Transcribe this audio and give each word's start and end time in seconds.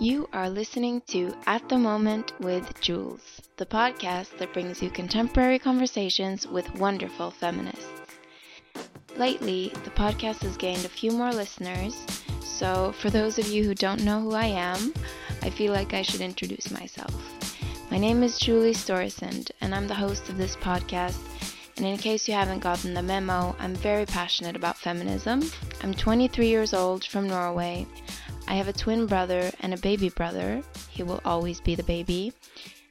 You 0.00 0.28
are 0.32 0.48
listening 0.48 1.00
to 1.08 1.34
At 1.48 1.68
the 1.68 1.76
Moment 1.76 2.32
with 2.38 2.80
Jules, 2.80 3.42
the 3.56 3.66
podcast 3.66 4.38
that 4.38 4.52
brings 4.52 4.80
you 4.80 4.90
contemporary 4.90 5.58
conversations 5.58 6.46
with 6.46 6.72
wonderful 6.76 7.32
feminists. 7.32 7.90
Lately, 9.16 9.72
the 9.82 9.90
podcast 9.90 10.42
has 10.42 10.56
gained 10.56 10.84
a 10.84 10.88
few 10.88 11.10
more 11.10 11.32
listeners, 11.32 12.06
so 12.44 12.92
for 12.92 13.10
those 13.10 13.40
of 13.40 13.48
you 13.48 13.64
who 13.64 13.74
don't 13.74 14.04
know 14.04 14.20
who 14.20 14.34
I 14.34 14.46
am, 14.46 14.94
I 15.42 15.50
feel 15.50 15.72
like 15.72 15.92
I 15.94 16.02
should 16.02 16.20
introduce 16.20 16.70
myself. 16.70 17.12
My 17.90 17.98
name 17.98 18.22
is 18.22 18.38
Julie 18.38 18.74
Storesund, 18.74 19.50
and 19.60 19.74
I'm 19.74 19.88
the 19.88 19.94
host 19.94 20.28
of 20.28 20.38
this 20.38 20.54
podcast. 20.54 21.18
And 21.76 21.86
in 21.86 21.96
case 21.96 22.28
you 22.28 22.34
haven't 22.34 22.60
gotten 22.60 22.94
the 22.94 23.02
memo, 23.02 23.56
I'm 23.58 23.74
very 23.74 24.06
passionate 24.06 24.54
about 24.54 24.76
feminism. 24.76 25.42
I'm 25.82 25.94
23 25.94 26.46
years 26.46 26.72
old 26.72 27.04
from 27.04 27.26
Norway. 27.26 27.86
I 28.50 28.54
have 28.54 28.66
a 28.66 28.72
twin 28.72 29.04
brother 29.04 29.52
and 29.60 29.74
a 29.74 29.76
baby 29.76 30.08
brother. 30.08 30.62
He 30.88 31.02
will 31.02 31.20
always 31.22 31.60
be 31.60 31.74
the 31.74 31.82
baby. 31.82 32.32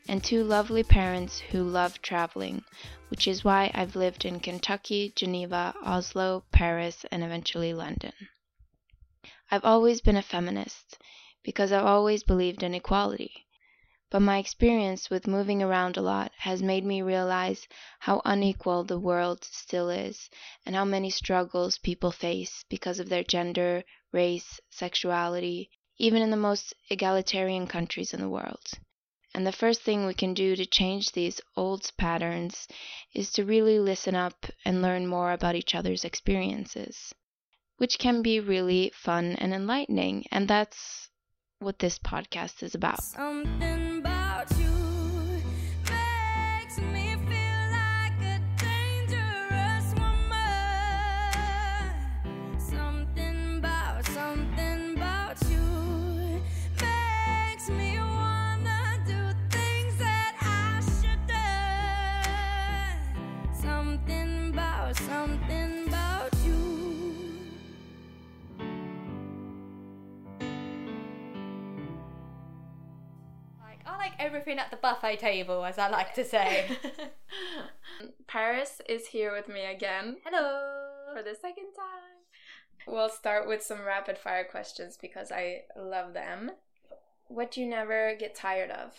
And 0.08 0.24
two 0.24 0.44
lovely 0.44 0.84
parents 0.84 1.40
who 1.40 1.64
love 1.64 2.00
traveling, 2.04 2.64
which 3.08 3.28
is 3.28 3.44
why 3.44 3.72
I've 3.74 3.96
lived 3.96 4.24
in 4.24 4.40
Kentucky, 4.40 5.14
Geneva, 5.16 5.74
Oslo, 5.84 6.44
Paris, 6.52 7.08
and 7.12 7.24
eventually 7.24 7.74
London. 7.74 8.14
I've 9.50 9.66
always 9.66 10.00
been 10.00 10.16
a 10.16 10.22
feminist 10.22 11.00
because 11.44 11.72
I've 11.72 11.86
always 11.86 12.22
believed 12.22 12.62
in 12.62 12.76
equality. 12.76 13.47
But 14.10 14.22
my 14.22 14.38
experience 14.38 15.10
with 15.10 15.28
moving 15.28 15.62
around 15.62 15.98
a 15.98 16.02
lot 16.02 16.32
has 16.38 16.64
made 16.64 16.86
me 16.86 17.02
realize 17.02 17.68
how 18.00 18.22
unequal 18.24 18.86
the 18.86 18.98
world 18.98 19.44
still 19.44 19.90
is 19.90 20.30
and 20.66 20.76
how 20.76 20.86
many 20.86 21.10
struggles 21.10 21.78
people 21.78 22.12
face 22.12 22.64
because 22.70 23.00
of 23.00 23.10
their 23.10 23.26
gender, 23.26 23.84
race, 24.14 24.62
sexuality, 24.70 25.70
even 25.98 26.22
in 26.22 26.32
the 26.32 26.38
most 26.38 26.74
egalitarian 26.90 27.68
countries 27.68 28.14
in 28.14 28.22
the 28.22 28.30
world. 28.30 28.66
And 29.34 29.46
the 29.46 29.52
first 29.52 29.82
thing 29.82 30.06
we 30.06 30.14
can 30.14 30.34
do 30.34 30.56
to 30.56 30.66
change 30.66 31.12
these 31.12 31.42
old 31.58 31.92
patterns 31.98 32.66
is 33.14 33.32
to 33.34 33.44
really 33.44 33.78
listen 33.78 34.16
up 34.16 34.46
and 34.64 34.82
learn 34.82 35.06
more 35.06 35.34
about 35.34 35.56
each 35.56 35.76
other's 35.76 36.06
experiences, 36.06 37.14
which 37.76 38.00
can 38.00 38.22
be 38.22 38.40
really 38.40 38.92
fun 38.96 39.36
and 39.36 39.54
enlightening. 39.54 40.26
And 40.32 40.48
that's 40.48 41.10
what 41.60 41.80
this 41.80 42.00
podcast 42.00 42.64
is 42.64 42.74
about. 42.74 43.04
Something 43.04 43.87
about 44.50 44.60
you 44.60 44.87
everything 74.20 74.60
at 74.60 74.72
the 74.72 74.78
buffet 74.78 75.18
table, 75.20 75.66
as 75.66 75.78
I 75.78 75.90
like 75.90 76.14
to 76.16 76.26
say. 76.26 76.68
Paris 78.28 78.82
is 78.88 79.08
here 79.08 79.32
with 79.34 79.48
me 79.48 79.66
again 79.66 80.18
Hello. 80.24 81.14
for 81.14 81.24
the 81.24 81.36
second 81.36 81.74
time. 81.76 82.18
We'll 82.88 83.10
start 83.10 83.48
with 83.48 83.62
some 83.64 83.84
rapid 83.86 84.18
fire 84.18 84.46
questions 84.50 84.98
because 85.02 85.32
I 85.32 85.64
love 85.76 86.14
them. 86.14 86.52
What 87.28 87.52
do 87.52 87.62
you 87.62 87.68
never 87.68 88.16
get 88.18 88.36
tired 88.36 88.72
of? 88.72 88.94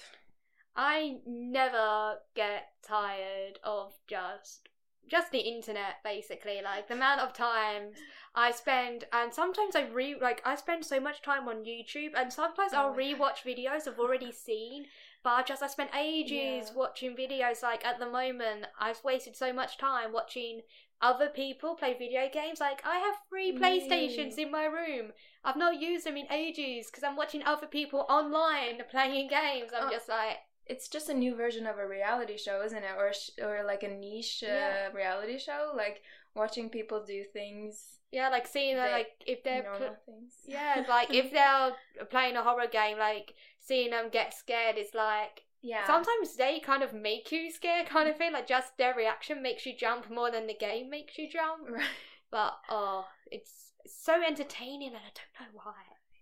I 0.76 1.18
never 1.26 2.18
get 2.34 2.68
tired 2.86 3.58
of 3.64 3.94
just 4.06 4.68
just 5.10 5.32
the 5.32 5.38
internet 5.38 5.94
basically 6.04 6.60
like 6.62 6.86
the 6.86 6.92
amount 6.92 7.18
of 7.18 7.32
times 7.32 7.96
i 8.34 8.50
spend 8.50 9.04
and 9.10 9.32
sometimes 9.32 9.74
i 9.74 9.86
re 9.88 10.14
like 10.20 10.42
i 10.44 10.54
spend 10.54 10.84
so 10.84 11.00
much 11.00 11.22
time 11.22 11.48
on 11.48 11.64
youtube 11.64 12.10
and 12.14 12.30
sometimes 12.30 12.72
Oh 12.74 12.76
i'll 12.76 12.94
my 12.94 13.12
God. 13.12 13.18
rewatch 13.18 13.42
videos 13.56 13.88
i've 13.88 13.98
already 13.98 14.30
seen 14.30 14.84
but 15.22 15.30
i 15.30 15.42
just 15.42 15.62
i 15.62 15.66
spent 15.66 15.90
ages 15.94 16.68
Yeah. 16.70 16.74
watching 16.76 17.16
videos 17.16 17.62
like 17.62 17.84
at 17.84 17.98
the 17.98 18.08
moment 18.10 18.66
i've 18.80 19.02
wasted 19.04 19.36
so 19.36 19.52
much 19.52 19.78
time 19.78 20.12
watching 20.12 20.62
other 21.00 21.28
people 21.28 21.74
play 21.76 21.94
video 21.96 22.28
games 22.32 22.60
like 22.60 22.82
i 22.84 22.98
have 22.98 23.14
three 23.28 23.52
playstations 23.56 24.36
Really? 24.36 24.42
in 24.42 24.50
my 24.50 24.64
room 24.64 25.12
i've 25.44 25.56
not 25.56 25.80
used 25.80 26.04
them 26.06 26.16
in 26.16 26.26
ages 26.32 26.86
because 26.86 27.04
i'm 27.04 27.16
watching 27.16 27.42
other 27.44 27.66
people 27.66 28.04
online 28.08 28.82
playing 28.90 29.28
games 29.28 29.70
i'm 29.76 29.88
Oh. 29.88 29.90
just 29.90 30.08
like 30.08 30.38
It's 30.66 30.88
just 30.88 31.08
a 31.08 31.14
new 31.14 31.34
version 31.34 31.66
of 31.66 31.78
a 31.78 31.86
reality 31.88 32.36
show, 32.36 32.60
isn't 32.62 32.84
it? 32.84 32.94
Or 32.98 33.10
sh- 33.14 33.30
or 33.42 33.64
like 33.64 33.82
a 33.84 33.88
niche 33.88 34.44
uh, 34.44 34.52
Yeah. 34.52 34.88
reality 34.92 35.38
show, 35.38 35.72
like 35.74 36.02
watching 36.34 36.70
people 36.70 37.04
do 37.04 37.24
things, 37.32 37.98
Yeah, 38.12 38.28
like 38.28 38.46
seeing 38.46 38.76
that, 38.76 38.92
like 38.92 39.08
if 39.26 39.42
they're 39.44 39.64
pl- 39.76 39.96
things. 40.06 40.34
yeah, 40.46 40.84
like 40.88 41.12
if 41.12 41.30
they're 41.32 41.72
playing 42.10 42.36
a 42.36 42.42
horror 42.42 42.66
game, 42.70 42.98
like 42.98 43.34
seeing 43.60 43.90
them 43.90 44.08
get 44.10 44.34
scared 44.34 44.78
is 44.78 44.94
like 44.94 45.42
yeah. 45.62 45.86
sometimes 45.86 46.36
they 46.36 46.60
kind 46.60 46.82
of 46.82 46.92
make 46.94 47.30
you 47.32 47.50
scared, 47.50 47.86
kind 47.88 48.08
of 48.08 48.16
thing. 48.16 48.32
Like 48.32 48.46
just 48.46 48.76
their 48.78 48.94
reaction 48.94 49.42
makes 49.42 49.66
you 49.66 49.76
jump 49.76 50.10
more 50.10 50.30
than 50.30 50.46
the 50.46 50.54
game 50.54 50.90
makes 50.90 51.18
you 51.18 51.28
jump. 51.30 51.68
Right. 51.68 51.84
But 52.30 52.54
oh, 52.70 53.06
it's 53.30 53.72
so 53.86 54.22
entertaining, 54.22 54.88
and 54.88 54.98
I 54.98 55.12
don't 55.14 55.54
know 55.54 55.60
why. 55.64 55.72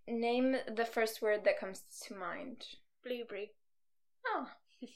Name 0.08 0.56
the 0.72 0.84
first 0.84 1.20
word 1.20 1.44
that 1.44 1.58
comes 1.58 1.82
to 2.06 2.14
mind. 2.14 2.64
Blueberry, 3.04 3.52
Oh, 4.26 4.46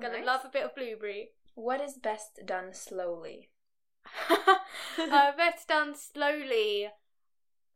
gonna 0.00 0.18
nice. 0.18 0.26
love 0.26 0.40
a 0.44 0.48
bit 0.48 0.64
of 0.64 0.74
blueberry. 0.74 1.30
What 1.54 1.80
is 1.80 1.94
best 1.94 2.40
done 2.44 2.72
slowly? 2.74 3.50
uh, 4.98 5.32
best 5.36 5.68
done 5.68 5.94
slowly. 5.94 6.88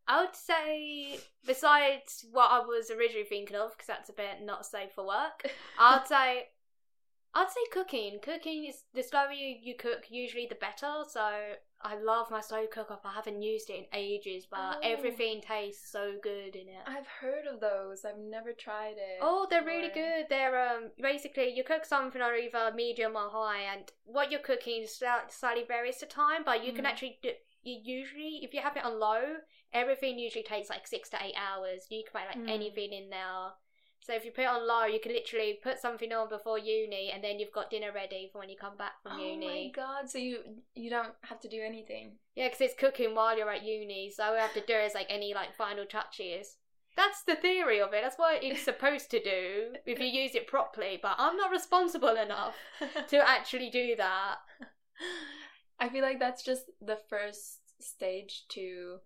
I 0.09 0.21
would 0.21 0.37
say, 0.37 1.19
besides 1.45 2.25
what 2.31 2.51
I 2.51 2.61
was 2.61 2.91
originally 2.91 3.25
thinking 3.25 3.57
of, 3.57 3.73
because 3.73 3.89
that's 3.89 4.09
a 4.09 4.13
bit 4.13 4.43
not 4.43 4.65
safe 4.65 4.93
for 4.95 5.07
work, 5.07 5.51
I'd 5.79 6.07
say, 6.07 6.49
I'd 7.35 7.51
say 7.51 7.61
cooking. 7.73 8.21
Cooking 8.23 8.67
is 8.67 8.85
the 8.95 9.03
slower 9.03 9.33
you, 9.33 9.57
you 9.61 9.75
cook, 9.75 10.05
usually 10.09 10.47
the 10.47 10.55
better. 10.55 11.03
So 11.09 11.55
I 11.83 11.97
love 11.97 12.31
my 12.31 12.41
slow 12.41 12.67
cooker. 12.67 12.99
I 13.05 13.13
haven't 13.13 13.43
used 13.43 13.71
it 13.71 13.77
in 13.79 13.87
ages, 13.93 14.47
but 14.47 14.77
Oh. 14.77 14.81
everything 14.83 15.41
tastes 15.41 15.91
so 15.91 16.19
good 16.23 16.57
in 16.57 16.69
it. 16.69 16.83
I've 16.87 17.07
heard 17.07 17.47
of 17.47 17.61
those. 17.61 18.05
I've 18.05 18.19
never 18.19 18.53
tried 18.53 18.97
it. 18.99 19.19
Oh, 19.21 19.47
they're 19.49 19.63
really 19.65 19.91
good. 19.91 20.27
They're 20.29 20.59
um 20.59 20.91
basically 21.01 21.51
you 21.51 21.65
cook 21.65 21.85
something 21.85 22.21
on 22.23 22.35
either 22.35 22.73
medium 22.75 23.17
or 23.17 23.29
high, 23.31 23.61
and 23.63 23.93
what 24.05 24.31
you're 24.31 24.41
cooking 24.41 24.87
slightly 24.87 25.65
varies 25.65 25.99
the 26.01 26.07
time. 26.07 26.43
But 26.45 26.65
you 26.65 26.73
can 26.73 26.85
Mhm. 26.85 26.89
actually 26.89 27.19
do. 27.23 27.33
You 27.63 27.81
usually, 27.83 28.45
if 28.45 28.55
you 28.55 28.61
have 28.61 28.77
it 28.77 28.85
on 28.85 29.01
low, 29.01 29.39
everything 29.73 30.19
usually 30.19 30.45
takes 30.45 30.71
like 30.71 30.87
six 30.87 31.09
to 31.11 31.19
eight 31.23 31.35
hours. 31.37 31.87
You 31.91 32.05
can 32.05 32.13
put 32.13 32.29
like 32.29 32.47
Mm. 32.47 32.51
anything 32.51 32.93
in 32.93 33.11
there. 33.11 33.53
So 34.07 34.15
if 34.15 34.25
you 34.25 34.31
put 34.31 34.45
it 34.45 34.49
on 34.49 34.69
low, 34.69 34.85
you 34.85 35.01
can 35.01 35.11
literally 35.11 35.59
put 35.61 35.81
something 35.81 36.13
on 36.13 36.29
before 36.29 36.61
uni, 36.61 37.11
and 37.13 37.25
then 37.25 37.41
you've 37.41 37.51
got 37.51 37.71
dinner 37.71 37.91
ready 37.93 38.31
for 38.33 38.39
when 38.39 38.49
you 38.49 38.55
come 38.57 38.77
back 38.77 39.03
from 39.03 39.19
Oh 39.19 39.33
uni. 39.33 39.47
Oh 39.47 39.51
my 39.51 39.71
god! 39.75 40.09
So 40.09 40.19
you 40.19 40.39
you 40.77 40.91
don't 40.91 41.13
have 41.23 41.41
to 41.41 41.49
do 41.49 41.61
anything. 41.61 42.13
Yeah, 42.37 42.47
because 42.47 42.61
it's 42.61 42.79
cooking 42.79 43.17
while 43.17 43.37
you're 43.37 43.51
at 43.51 43.65
uni, 43.65 44.13
so 44.15 44.23
all 44.23 44.35
we 44.35 44.39
have 44.39 44.55
to 44.55 44.65
do 44.65 44.75
is 44.75 44.95
like 44.95 45.09
any 45.11 45.35
like 45.35 45.57
final 45.57 45.85
touches. 45.85 46.59
That's 46.97 47.25
the 47.25 47.35
theory 47.35 47.81
of 47.81 47.93
it. 47.95 48.03
That's 48.03 48.17
what 48.17 48.45
it's 48.45 48.63
supposed 48.71 49.11
to 49.11 49.21
do 49.21 49.75
if 49.85 49.99
you 49.99 50.07
use 50.07 50.37
it 50.37 50.47
properly. 50.47 51.01
But 51.03 51.17
I'm 51.19 51.37
not 51.37 51.51
responsible 51.51 52.15
enough 52.15 52.55
to 53.09 53.29
actually 53.29 53.71
do 53.71 53.97
that. 53.97 54.37
I 55.81 55.89
feel 55.89 56.03
like 56.03 56.21
that's 56.21 56.45
just 56.45 56.71
the 56.81 56.99
first 57.11 57.59
stage 57.81 58.45
to 58.51 58.99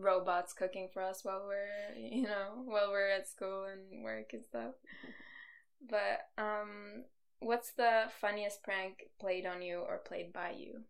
robots 0.00 0.52
cooking 0.52 0.88
for 0.92 1.02
us 1.02 1.24
while 1.24 1.44
we're 1.46 1.96
you 1.96 2.22
know 2.22 2.62
while 2.64 2.90
we're 2.90 3.10
at 3.10 3.28
school 3.28 3.64
and 3.64 4.02
work 4.02 4.32
and 4.32 4.44
stuff. 4.44 4.74
But 5.88 6.28
um, 6.36 7.04
what's 7.40 7.72
the 7.72 8.04
funniest 8.20 8.62
prank 8.62 9.10
played 9.18 9.46
on 9.46 9.62
you 9.62 9.78
or 9.78 9.98
played 9.98 10.32
by 10.32 10.54
you? 10.58 10.82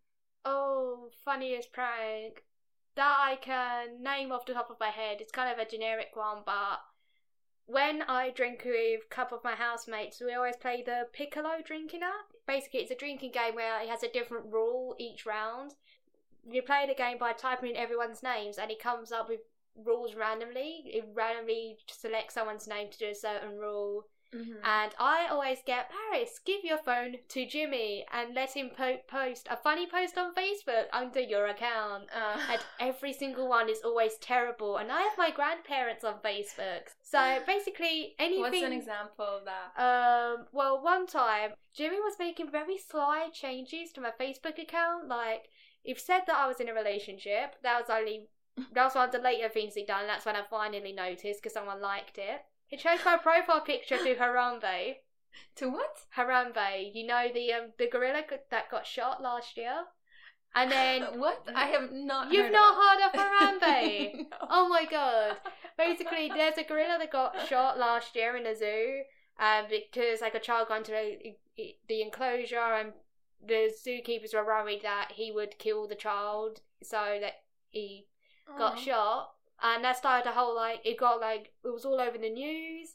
Oh, 0.45 1.11
funniest 1.25 1.73
prank 1.73 2.45
that 2.97 3.17
I 3.21 3.37
can 3.37 4.03
name 4.03 4.33
off 4.33 4.47
the 4.47 4.55
top 4.55 4.71
of 4.71 4.81
my 4.81 4.89
head. 4.89 5.19
It's 5.21 5.33
kind 5.33 5.53
of 5.53 5.65
a 5.65 5.71
generic 5.71 6.11
one, 6.15 6.39
but 6.45 6.81
when 7.67 8.03
I 8.03 8.31
drink 8.31 8.63
with 8.65 8.75
a 9.05 9.15
couple 9.15 9.39
of 9.39 9.45
my 9.45 9.55
housemates, 9.55 10.21
we 10.21 10.35
always 10.35 10.57
play 10.57 10.83
the 10.85 11.07
Piccolo 11.13 11.63
drinking 11.65 12.03
app. 12.03 12.35
Basically, 12.47 12.81
it's 12.81 12.91
a 12.91 12.97
drinking 12.97 13.31
game 13.31 13.55
where 13.55 13.81
it 13.81 13.89
has 13.89 14.03
a 14.03 14.11
different 14.11 14.53
rule 14.53 14.97
each 14.99 15.25
round. 15.25 15.75
You 16.45 16.63
play 16.63 16.87
the 16.87 16.95
game 16.95 17.19
by 17.19 17.33
typing 17.33 17.71
in 17.71 17.77
everyone's 17.77 18.23
names, 18.23 18.59
and 18.59 18.71
it 18.71 18.81
comes 18.83 19.13
up 19.13 19.29
with 19.29 19.41
rules 19.77 20.15
randomly. 20.15 20.83
It 20.87 21.05
randomly 21.15 21.79
selects 21.89 22.35
someone's 22.35 22.67
name 22.69 22.91
to 22.91 22.99
do 22.99 23.09
a 23.09 23.15
certain 23.15 23.59
rule. 23.59 24.07
Mhm. 24.33 24.61
And 24.63 24.95
I 24.97 25.27
always 25.27 25.61
get 25.67 25.91
Paris, 25.91 26.39
give 26.39 26.63
your 26.65 26.79
phone 26.79 27.19
to 27.31 27.47
Jimmy 27.47 28.07
and 28.13 28.33
let 28.33 28.53
him 28.57 28.71
po- 28.71 29.01
post 29.09 29.49
a 29.51 29.57
funny 29.57 29.89
post 29.89 30.17
on 30.17 30.33
Facebook 30.35 30.87
under 30.93 31.19
your 31.19 31.47
account. 31.47 32.09
Uh, 32.15 32.39
And 32.49 32.61
every 32.79 33.13
single 33.13 33.49
one 33.49 33.69
is 33.69 33.83
always 33.83 34.19
terrible. 34.19 34.77
And 34.77 34.93
I 34.93 35.03
have 35.03 35.19
my 35.19 35.33
grandparents 35.33 36.05
on 36.05 36.21
Facebook. 36.21 36.91
So 37.03 37.43
basically, 37.47 38.15
anything. 38.21 38.41
What's 38.43 38.63
an 38.63 38.73
example 38.73 39.25
of 39.25 39.45
that? 39.47 39.73
Um, 39.77 40.47
well, 40.53 40.81
one 40.81 41.09
time, 41.09 41.55
Jimmy 41.73 41.99
was 42.01 42.17
making 42.17 42.51
very 42.53 42.79
sly 42.79 43.31
changes 43.33 43.91
to 43.95 44.01
my 44.01 44.13
Facebook 44.13 44.61
account. 44.63 45.09
Like, 45.09 45.51
he 45.83 45.95
said 45.95 46.21
that 46.27 46.37
I 46.37 46.47
was 46.47 46.61
in 46.61 46.69
a 46.69 46.75
relationship. 46.75 47.57
That 47.63 47.81
was 47.81 47.91
only, 47.91 48.29
that 48.73 48.85
was 48.85 48.95
one 48.95 49.07
of 49.07 49.13
the 49.13 49.19
later 49.19 49.49
things 49.49 49.75
he 49.75 49.85
done. 49.85 50.07
That's 50.07 50.27
when 50.27 50.37
I 50.37 50.43
finally 50.49 50.93
noticed 50.93 51.43
because 51.43 51.55
someone 51.55 51.81
liked 51.81 52.19
it. 52.19 52.43
He 52.67 52.77
changed 52.77 53.05
my 53.05 53.17
profile 53.17 53.61
picture 53.63 53.97
to 53.99 54.15
Harambe. 54.17 54.97
To 55.57 55.69
what? 55.71 55.97
Harambe, 56.17 56.91
you 56.93 57.07
know 57.07 57.29
the 57.33 57.53
um, 57.53 57.67
the 57.79 57.87
gorilla 57.87 58.23
that 58.51 58.69
got 58.69 58.85
shot 58.85 59.23
last 59.23 59.57
year, 59.57 59.85
and 60.57 60.73
then 60.73 61.03
what? 61.21 61.47
I 61.55 61.67
have 61.67 61.93
not. 61.93 62.33
you've 62.33 62.47
heard 62.47 62.53
not 62.53 62.75
about- 62.75 63.15
heard 63.15 63.53
of 63.53 63.61
Harambe. 63.63 64.13
No. 64.31 64.37
Oh 64.51 64.69
my 64.69 64.85
god. 64.91 65.37
Basically, 65.79 66.29
there's 66.35 66.59
a 66.59 66.65
gorilla 66.65 66.97
that 66.99 67.13
got 67.13 67.47
shot 67.47 67.79
last 67.79 68.17
year 68.17 68.37
in 68.37 68.45
a 68.45 68.57
zoo 68.57 69.03
um, 69.39 69.67
because 69.71 70.21
like 70.21 70.35
a 70.35 70.41
child 70.41 70.67
got 70.67 70.79
into 70.79 70.93
the 71.89 72.03
enclosure 72.03 72.59
and 72.59 72.93
the 73.47 73.73
zookeepers 73.87 74.35
were 74.35 74.45
worried 74.45 74.83
that 74.83 75.13
he 75.13 75.33
would 75.33 75.59
kill 75.59 75.87
the 75.87 75.95
child 75.95 76.61
so 76.83 77.19
that 77.21 77.43
he 77.69 78.07
got 78.59 78.79
shot. 78.79 79.33
And 79.63 79.85
that 79.85 79.99
started 79.99 80.29
a 80.29 80.33
whole 80.33 80.55
like, 80.57 80.81
it 80.85 80.99
got 80.99 81.21
like, 81.21 81.53
it 81.65 81.69
was 81.69 81.85
all 81.85 82.01
over 82.01 82.17
the 82.19 82.31
news. 82.31 82.95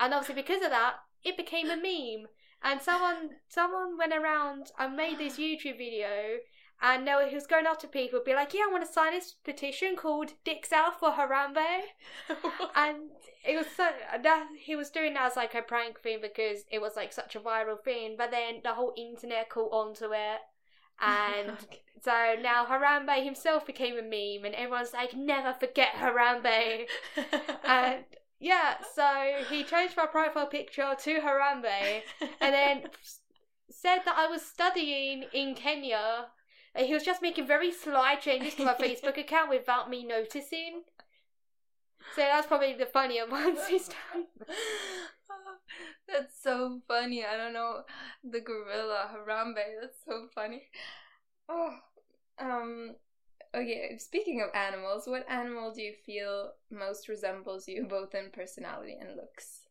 And 0.00 0.14
obviously, 0.14 0.42
because 0.42 0.62
of 0.62 0.70
that, 0.70 0.94
it 1.24 1.36
became 1.36 1.68
a 1.70 1.76
meme. 1.76 2.28
And 2.62 2.80
someone 2.80 3.30
someone 3.48 3.96
went 3.96 4.12
around 4.12 4.72
and 4.78 4.96
made 4.96 5.18
this 5.18 5.36
YouTube 5.38 5.78
video 5.78 6.38
and 6.80 7.04
now 7.04 7.26
he 7.26 7.34
was 7.34 7.46
going 7.46 7.66
up 7.66 7.80
to 7.80 7.88
people, 7.88 8.20
be 8.24 8.34
like, 8.34 8.54
"Yeah, 8.54 8.62
I 8.68 8.72
want 8.72 8.86
to 8.86 8.92
sign 8.92 9.12
this 9.12 9.34
petition 9.44 9.96
called 9.96 10.32
Dicks 10.44 10.72
Out 10.72 10.98
for 11.00 11.10
Harambe," 11.10 11.82
and 12.74 13.10
it 13.44 13.56
was 13.56 13.66
so 13.76 13.88
that 14.22 14.48
he 14.56 14.76
was 14.76 14.90
doing 14.90 15.14
that 15.14 15.30
as 15.30 15.36
like 15.36 15.54
a 15.54 15.62
prank 15.62 16.00
thing 16.00 16.18
because 16.20 16.64
it 16.70 16.80
was 16.80 16.96
like 16.96 17.12
such 17.12 17.34
a 17.34 17.40
viral 17.40 17.82
thing. 17.82 18.14
But 18.16 18.30
then 18.30 18.60
the 18.62 18.74
whole 18.74 18.94
internet 18.96 19.50
caught 19.50 19.72
onto 19.72 20.12
it, 20.12 20.40
and 21.00 21.56
so 22.02 22.36
now 22.40 22.66
Harambe 22.66 23.24
himself 23.24 23.66
became 23.66 23.98
a 23.98 24.02
meme, 24.02 24.44
and 24.44 24.54
everyone's 24.54 24.92
like, 24.92 25.14
"Never 25.14 25.54
forget 25.54 25.94
Harambe." 25.94 26.86
and 27.64 28.04
yeah, 28.38 28.74
so 28.94 29.44
he 29.50 29.64
changed 29.64 29.96
my 29.96 30.06
profile 30.06 30.46
picture 30.46 30.94
to 30.96 31.20
Harambe, 31.20 32.02
and 32.40 32.54
then 32.54 32.82
said 33.70 34.00
that 34.04 34.16
I 34.16 34.28
was 34.28 34.42
studying 34.42 35.24
in 35.32 35.54
Kenya. 35.54 36.26
He 36.78 36.94
was 36.94 37.04
just 37.04 37.22
making 37.22 37.46
very 37.46 37.72
sly 37.72 38.14
changes 38.16 38.54
to 38.54 38.64
my 38.64 38.74
Facebook 38.80 39.18
account 39.18 39.50
without 39.50 39.90
me 39.90 40.04
noticing. 40.04 40.82
So 42.14 42.22
that's 42.22 42.46
probably 42.46 42.74
the 42.74 42.86
funnier 42.86 43.26
ones 43.30 43.66
he's 43.68 43.88
done. 43.88 44.26
That's 46.08 46.40
so 46.42 46.80
funny. 46.88 47.24
I 47.24 47.36
don't 47.36 47.52
know 47.52 47.82
the 48.24 48.40
gorilla 48.40 49.10
Harambe. 49.12 49.62
That's 49.80 49.98
so 50.06 50.28
funny. 50.34 50.62
Oh, 51.48 51.74
um. 52.38 52.96
Okay, 53.54 53.96
speaking 53.98 54.42
of 54.42 54.54
animals, 54.54 55.06
what 55.06 55.28
animal 55.28 55.72
do 55.72 55.80
you 55.80 55.94
feel 56.04 56.52
most 56.70 57.08
resembles 57.08 57.66
you, 57.66 57.86
both 57.88 58.14
in 58.14 58.30
personality 58.30 58.96
and 59.00 59.16
looks? 59.16 59.62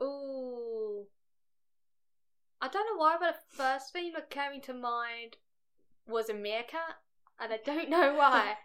Ooh. 0.00 1.06
I 2.60 2.66
don't 2.68 2.86
know 2.86 3.00
why, 3.00 3.16
but 3.20 3.36
the 3.50 3.56
first 3.56 3.92
thing 3.92 4.12
that 4.14 4.30
came 4.30 4.60
to 4.62 4.74
mind 4.74 5.36
was 6.08 6.28
a 6.28 6.34
meerkat, 6.34 6.96
and 7.38 7.52
I 7.52 7.58
don't 7.64 7.90
know 7.90 8.14
why. 8.14 8.54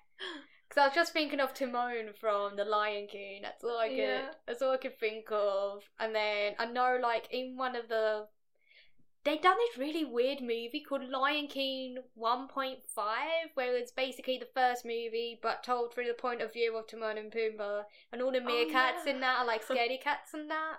Because 0.70 0.82
I 0.82 0.88
was 0.88 0.96
just 0.96 1.14
thinking 1.14 1.40
of 1.40 1.54
Timon 1.54 2.14
from 2.20 2.56
The 2.56 2.66
Lion 2.66 3.06
King. 3.06 3.42
That's 3.44 3.64
all 3.64 3.78
I 3.78 3.90
could. 3.90 3.98
Yeah. 3.98 4.26
That's 4.48 4.60
all 4.64 4.72
I 4.72 4.78
could 4.78 5.00
think 5.00 5.26
of. 5.30 5.84
And 6.00 6.16
then 6.16 6.54
I 6.58 6.66
know, 6.66 6.98
like 7.00 7.28
in 7.30 7.58
one 7.58 7.76
of 7.76 7.90
the, 7.90 8.26
they 9.24 9.38
done 9.38 9.56
this 9.60 9.78
really 9.78 10.04
weird 10.04 10.42
movie 10.42 10.84
called 10.88 11.08
Lion 11.08 11.46
King 11.46 11.98
1.5, 12.20 12.78
where 13.54 13.76
it's 13.78 13.92
basically 13.92 14.40
the 14.40 14.48
first 14.54 14.84
movie 14.84 15.40
but 15.44 15.64
told 15.64 15.94
through 15.94 16.08
the 16.08 16.14
point 16.14 16.42
of 16.42 16.52
view 16.54 16.76
of 16.76 16.88
Timon 16.88 17.20
and 17.20 17.32
Pumbaa, 17.32 17.84
and 18.12 18.22
all 18.24 18.32
the 18.32 18.40
Oh, 18.40 18.48
meerkats 18.48 19.06
yeah. 19.06 19.14
in 19.14 19.20
that 19.20 19.40
are 19.42 19.46
like 19.46 19.64
scaredy 19.68 20.02
cats 20.02 20.34
and 20.34 20.50
that. 20.50 20.78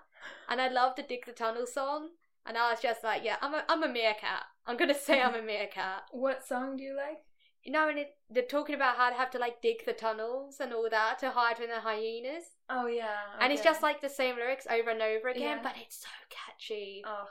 And 0.49 0.61
I 0.61 0.69
love 0.69 0.97
the 0.97 1.03
Dig 1.05 1.25
the 1.25 1.33
Tunnel 1.33 1.67
song. 1.67 2.09
And 2.47 2.59
I 2.59 2.71
was 2.71 2.81
just 2.81 3.03
like, 3.03 3.23
yeah, 3.25 3.37
I'm 3.41 3.55
a, 3.55 3.65
I'm 3.69 3.83
a 3.83 3.89
meerkat. 3.89 4.43
I'm 4.67 4.77
gonna 4.77 4.95
say 4.95 5.23
I'm 5.23 5.35
a 5.35 5.43
meerkat. 5.53 6.03
What 6.11 6.47
song 6.47 6.77
do 6.77 6.83
you 6.83 6.95
like? 6.97 7.19
You 7.63 7.73
know, 7.73 7.89
and 7.89 7.99
it, 7.99 8.11
they're 8.29 8.43
talking 8.43 8.75
about 8.75 8.97
how 8.97 9.09
to 9.09 9.17
have 9.17 9.31
to 9.31 9.39
like 9.39 9.63
dig 9.63 9.87
the 9.87 9.95
tunnels 9.95 10.57
and 10.61 10.73
all 10.75 10.87
that 10.91 11.19
to 11.21 11.31
hide 11.31 11.57
from 11.57 11.69
the 11.69 11.81
hyenas. 11.81 12.45
Oh 12.69 12.87
yeah, 12.87 13.17
And 13.41 13.53
it's 13.53 13.63
just 13.63 13.83
like 13.83 14.01
the 14.03 14.09
same 14.11 14.37
lyrics 14.37 14.67
over 14.71 14.91
and 14.91 15.01
over 15.01 15.29
again, 15.29 15.59
Yeah. 15.59 15.63
but 15.63 15.73
it's 15.81 16.01
so 16.03 16.09
catchy. 16.29 17.03
oh, 17.07 17.25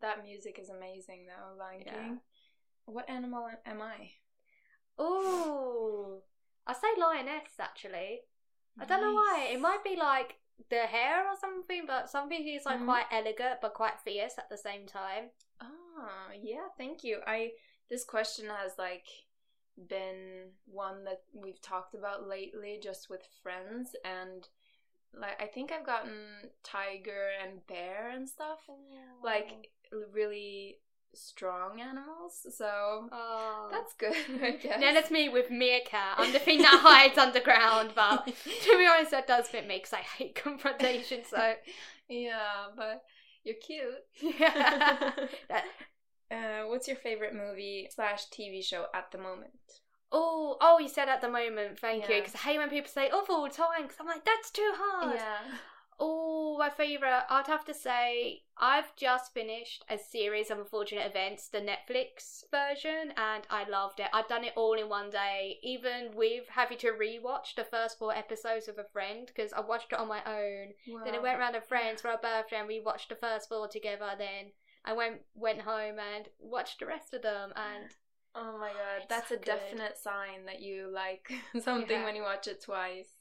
that 0.00 0.22
music 0.24 0.58
is 0.58 0.70
amazing 0.70 1.26
though. 1.28 1.58
Lion 1.58 1.82
Yeah. 1.84 1.92
King. 1.92 2.20
What 2.86 3.10
animal 3.10 3.48
am 3.66 3.82
I? 3.82 4.10
Ooh. 5.02 6.20
I 6.66 6.72
say 6.72 6.88
lioness 6.98 7.50
actually. 7.60 8.20
I 8.80 8.84
don't 8.84 9.00
know 9.00 9.14
why. 9.14 9.48
It 9.52 9.60
might 9.60 9.84
be 9.84 9.96
like 9.96 10.36
the 10.68 10.86
hair 10.86 11.26
or 11.28 11.36
something, 11.36 11.84
but 11.86 12.08
something 12.10 12.46
is 12.48 12.64
like 12.66 12.80
Mhm. 12.80 12.86
quite 12.86 13.06
elegant 13.10 13.60
but 13.60 13.74
quite 13.74 14.00
fierce 14.00 14.38
at 14.38 14.48
the 14.48 14.56
same 14.56 14.86
time. 14.86 15.30
Ah, 15.60 16.30
yeah, 16.32 16.68
thank 16.76 17.04
you. 17.04 17.22
I 17.26 17.52
this 17.88 18.04
question 18.04 18.48
has 18.50 18.76
like 18.78 19.06
been 19.76 20.52
one 20.64 21.04
that 21.04 21.22
we've 21.32 21.60
talked 21.60 21.94
about 21.94 22.26
lately 22.26 22.78
just 22.82 23.08
with 23.10 23.24
friends 23.42 23.94
and 24.04 24.48
like 25.12 25.40
I 25.40 25.46
think 25.46 25.70
I've 25.72 25.86
gotten 25.86 26.50
tiger 26.62 27.30
and 27.40 27.66
bear 27.66 28.08
and 28.10 28.28
stuff. 28.28 28.60
Like 29.22 29.70
really 30.12 30.80
strong 31.16 31.80
animals. 31.80 32.46
So 32.56 33.08
oh. 33.12 33.68
that's 33.70 33.94
good, 33.94 34.14
I 34.42 34.50
guess. 34.52 34.80
then 34.80 34.96
it's 34.96 35.10
me 35.10 35.28
with 35.28 35.50
meerkat. 35.50 36.14
I'm 36.18 36.32
the 36.32 36.38
thing 36.38 36.58
that 36.62 36.80
hides 36.82 37.18
underground, 37.18 37.92
but 37.94 38.26
to 38.62 38.78
be 38.78 38.86
honest, 38.86 39.10
that 39.10 39.26
does 39.26 39.48
fit 39.48 39.66
me 39.66 39.78
because 39.78 39.92
I 39.92 40.02
hate 40.02 40.34
confrontation. 40.34 41.22
So 41.28 41.54
yeah, 42.08 42.66
but 42.76 43.02
you're 43.44 43.56
cute. 43.56 44.38
yeah, 44.40 45.10
that, 45.48 45.64
Uh, 46.28 46.66
what's 46.66 46.88
your 46.88 46.96
favorite 46.96 47.34
movie 47.34 47.88
slash 47.94 48.26
TV 48.30 48.64
show 48.64 48.86
at 48.94 49.10
the 49.12 49.18
moment? 49.18 49.52
oh, 50.12 50.56
oh, 50.60 50.78
you 50.78 50.88
said 50.88 51.08
at 51.08 51.20
the 51.20 51.28
moment. 51.28 51.78
Thank 51.78 52.08
you, 52.08 52.16
because 52.16 52.34
I 52.34 52.38
hate 52.38 52.58
when 52.58 52.70
people 52.70 52.90
say 52.90 53.08
of 53.10 53.28
all 53.28 53.48
time. 53.48 53.82
Because 53.82 53.96
I'm 54.00 54.06
like, 54.06 54.24
that's 54.24 54.50
too 54.50 54.72
hard. 54.74 55.16
Yeah. 55.16 55.58
Oh, 55.98 56.56
my 56.58 56.68
favorite. 56.70 57.24
I'd 57.30 57.46
have 57.46 57.64
to 57.66 57.74
say 57.74 58.44
I've 58.58 58.94
just 58.96 59.32
finished 59.32 59.84
a 59.88 59.96
series 59.98 60.50
of 60.50 60.58
unfortunate 60.58 61.06
events, 61.06 61.48
the 61.48 61.60
Netflix 61.60 62.44
version, 62.50 63.12
and 63.16 63.46
I 63.50 63.64
loved 63.68 64.00
it. 64.00 64.08
I've 64.12 64.28
done 64.28 64.44
it 64.44 64.52
all 64.56 64.74
in 64.74 64.88
one 64.90 65.08
day, 65.10 65.58
even 65.62 66.12
with 66.14 66.48
having 66.50 66.78
to 66.78 66.92
rewatch 66.92 67.54
the 67.56 67.64
first 67.64 67.98
four 67.98 68.14
episodes 68.14 68.66
with 68.66 68.78
a 68.78 68.84
friend 68.92 69.26
because 69.26 69.52
I 69.54 69.60
watched 69.60 69.92
it 69.92 69.98
on 69.98 70.08
my 70.08 70.22
own. 70.26 70.74
Then 71.04 71.14
I 71.14 71.18
went 71.18 71.38
round 71.38 71.54
to 71.54 71.60
friends 71.62 72.02
for 72.02 72.08
our 72.08 72.18
birthday 72.18 72.56
and 72.58 72.68
we 72.68 72.80
watched 72.80 73.08
the 73.08 73.14
first 73.16 73.48
four 73.48 73.66
together. 73.68 74.10
Then 74.18 74.52
I 74.84 74.92
went 74.92 75.22
went 75.34 75.62
home 75.62 75.98
and 75.98 76.28
watched 76.38 76.78
the 76.80 76.86
rest 76.86 77.14
of 77.14 77.22
them. 77.22 77.52
And 77.56 77.90
Oh 78.34 78.58
my 78.58 78.72
god, 78.74 79.06
that's 79.08 79.30
so 79.30 79.34
a 79.36 79.38
good. 79.38 79.46
definite 79.46 79.96
sign 79.98 80.44
that 80.44 80.60
you 80.60 80.88
like 80.92 81.32
something 81.62 81.88
Yeah. 81.90 82.04
when 82.04 82.16
you 82.16 82.22
watch 82.22 82.46
it 82.46 82.62
twice. 82.62 83.15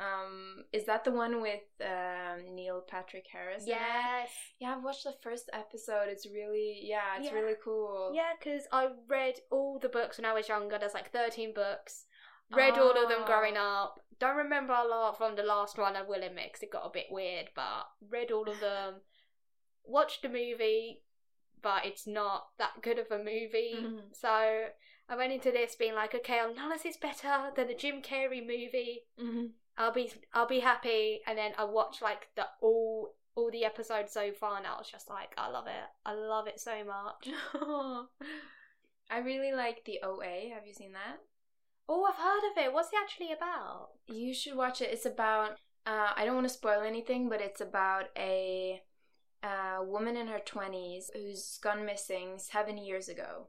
Um, 0.00 0.64
is 0.72 0.86
that 0.86 1.04
the 1.04 1.12
one 1.12 1.42
with 1.42 1.60
um, 1.84 2.54
Neil 2.54 2.80
Patrick 2.88 3.26
Harris? 3.30 3.64
yes, 3.66 4.30
Yeah, 4.58 4.74
I've 4.76 4.82
watched 4.82 5.04
the 5.04 5.14
first 5.22 5.50
episode. 5.52 6.08
It's 6.08 6.26
really, 6.26 6.80
yeah, 6.82 7.16
it's 7.18 7.26
Yeah. 7.26 7.32
really 7.38 7.56
cool. 7.62 8.12
yeah, 8.14 8.32
because 8.38 8.62
I 8.72 8.88
read 9.08 9.34
all 9.50 9.78
the 9.78 9.90
books 9.90 10.16
when 10.16 10.24
I 10.24 10.32
was 10.32 10.48
younger. 10.48 10.78
There's 10.78 10.94
like 10.94 11.10
thirteen 11.12 11.52
books. 11.52 12.06
Read 12.52 12.78
all 12.78 12.90
of 13.00 13.08
them 13.08 13.20
Oh. 13.22 13.26
growing 13.26 13.56
up. 13.56 14.00
Don't 14.18 14.36
remember 14.36 14.72
a 14.72 14.84
lot 14.88 15.16
from 15.18 15.36
the 15.36 15.42
last 15.44 15.78
one. 15.78 15.94
I 15.96 16.02
will 16.02 16.22
admit, 16.22 16.48
because 16.48 16.62
it 16.62 16.72
got 16.72 16.86
a 16.86 16.90
bit 16.90 17.06
weird, 17.10 17.50
but 17.54 17.86
read 18.08 18.32
all 18.32 18.48
of 18.48 18.58
them. 18.60 19.02
Watched 19.84 20.22
the 20.22 20.28
movie, 20.28 21.04
but 21.62 21.84
it's 21.84 22.06
not 22.06 22.48
that 22.58 22.80
good 22.82 22.98
of 22.98 23.10
a 23.10 23.18
movie. 23.18 23.74
Mhm. 23.76 24.14
So 24.16 24.28
I 25.08 25.16
went 25.16 25.32
into 25.32 25.50
this 25.52 25.74
being 25.76 25.94
like, 25.94 26.14
okay, 26.14 26.40
this 26.82 26.96
better 26.96 27.50
than 27.54 27.66
the 27.68 27.74
Jim 27.74 28.00
Carrey 28.02 28.40
movie. 28.40 29.04
Mhm. 29.18 29.52
I'll 29.76 29.92
be 29.92 30.12
I'll 30.32 30.46
be 30.48 30.60
happy. 30.60 31.20
And 31.26 31.36
then 31.38 31.52
I 31.58 31.64
watched 31.64 32.02
like 32.02 32.28
the 32.36 32.46
all 32.60 33.14
all 33.34 33.50
the 33.50 33.64
episodes 33.64 34.12
so 34.12 34.32
far, 34.32 34.56
and 34.58 34.66
I 34.66 34.76
was 34.78 34.90
just 34.90 35.08
like, 35.08 35.32
I 35.38 35.48
love 35.50 35.66
it. 35.66 35.88
I 36.04 36.12
love 36.14 36.46
it 36.48 36.60
so 36.60 36.72
much. 36.84 37.28
I 39.10 39.18
really 39.18 39.52
like 39.52 39.84
the 39.84 40.00
OA. 40.02 40.50
Have 40.54 40.66
you 40.66 40.72
seen 40.74 40.92
that? 40.92 41.18
Oh, 41.88 42.04
I've 42.04 42.16
heard 42.16 42.50
of 42.50 42.56
it. 42.58 42.72
What's 42.72 42.92
it 42.92 42.98
actually 43.02 43.32
about? 43.32 43.90
You 44.06 44.32
should 44.34 44.56
watch 44.56 44.80
it. 44.80 44.90
It's 44.92 45.06
about 45.06 45.58
Uh, 45.86 46.12
I 46.14 46.24
don't 46.24 46.34
want 46.36 46.46
to 46.48 46.54
spoil 46.54 46.82
anything, 46.82 47.28
but 47.28 47.40
it's 47.40 47.60
about 47.60 48.10
a, 48.16 48.82
uh 49.42 49.78
woman 49.82 50.16
in 50.16 50.28
her 50.28 50.40
20s 50.40 51.10
who's 51.14 51.58
gone 51.58 51.84
missing 51.86 52.38
seven 52.38 52.78
years 52.78 53.08
ago. 53.08 53.48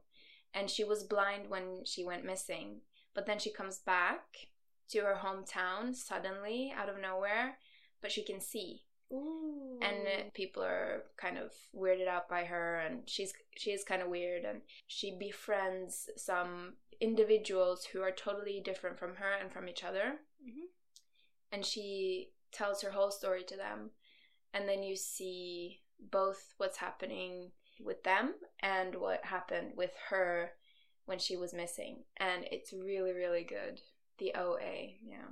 And 0.54 0.70
she 0.70 0.84
was 0.84 1.04
blind 1.04 1.50
when 1.50 1.84
she 1.84 2.04
went 2.04 2.24
missing. 2.24 2.82
But 3.14 3.26
then 3.26 3.38
she 3.38 3.52
comes 3.52 3.78
back 3.78 4.48
to 4.92 5.00
her 5.00 5.20
hometown 5.22 5.94
suddenly 5.94 6.72
out 6.76 6.88
of 6.88 7.00
nowhere, 7.00 7.58
but 8.00 8.12
she 8.12 8.24
can 8.24 8.40
see. 8.40 8.82
Ooh. 9.12 9.78
And 9.82 10.32
people 10.32 10.62
are 10.62 11.02
kind 11.16 11.36
of 11.36 11.52
weirded 11.74 12.08
out 12.08 12.28
by 12.28 12.44
her, 12.44 12.78
and 12.80 13.08
she's 13.08 13.32
she 13.56 13.70
is 13.72 13.84
kind 13.84 14.00
of 14.00 14.08
weird, 14.08 14.44
and 14.44 14.62
she 14.86 15.16
befriends 15.18 16.08
some 16.16 16.74
individuals 17.00 17.84
who 17.86 18.00
are 18.00 18.12
totally 18.12 18.60
different 18.64 18.98
from 18.98 19.16
her 19.16 19.32
and 19.32 19.52
from 19.52 19.68
each 19.68 19.82
other 19.82 20.20
Mhm. 20.46 20.68
and 21.50 21.66
she 21.66 22.32
tells 22.52 22.80
her 22.82 22.92
whole 22.92 23.10
story 23.10 23.42
to 23.42 23.56
them 23.56 23.90
and 24.54 24.68
then 24.68 24.84
you 24.84 24.94
see 24.94 25.82
both 25.98 26.54
what's 26.58 26.76
happening 26.78 27.50
with 27.80 28.04
them 28.04 28.34
and 28.60 28.94
what 28.94 29.24
happened 29.24 29.76
with 29.76 29.96
her 30.10 30.52
when 31.06 31.18
she 31.18 31.36
was 31.36 31.52
missing 31.52 32.04
and 32.18 32.44
it's 32.52 32.72
really 32.72 33.12
really 33.12 33.42
good 33.42 33.80
the 34.22 34.38
oa 34.38 34.94
yeah 35.04 35.30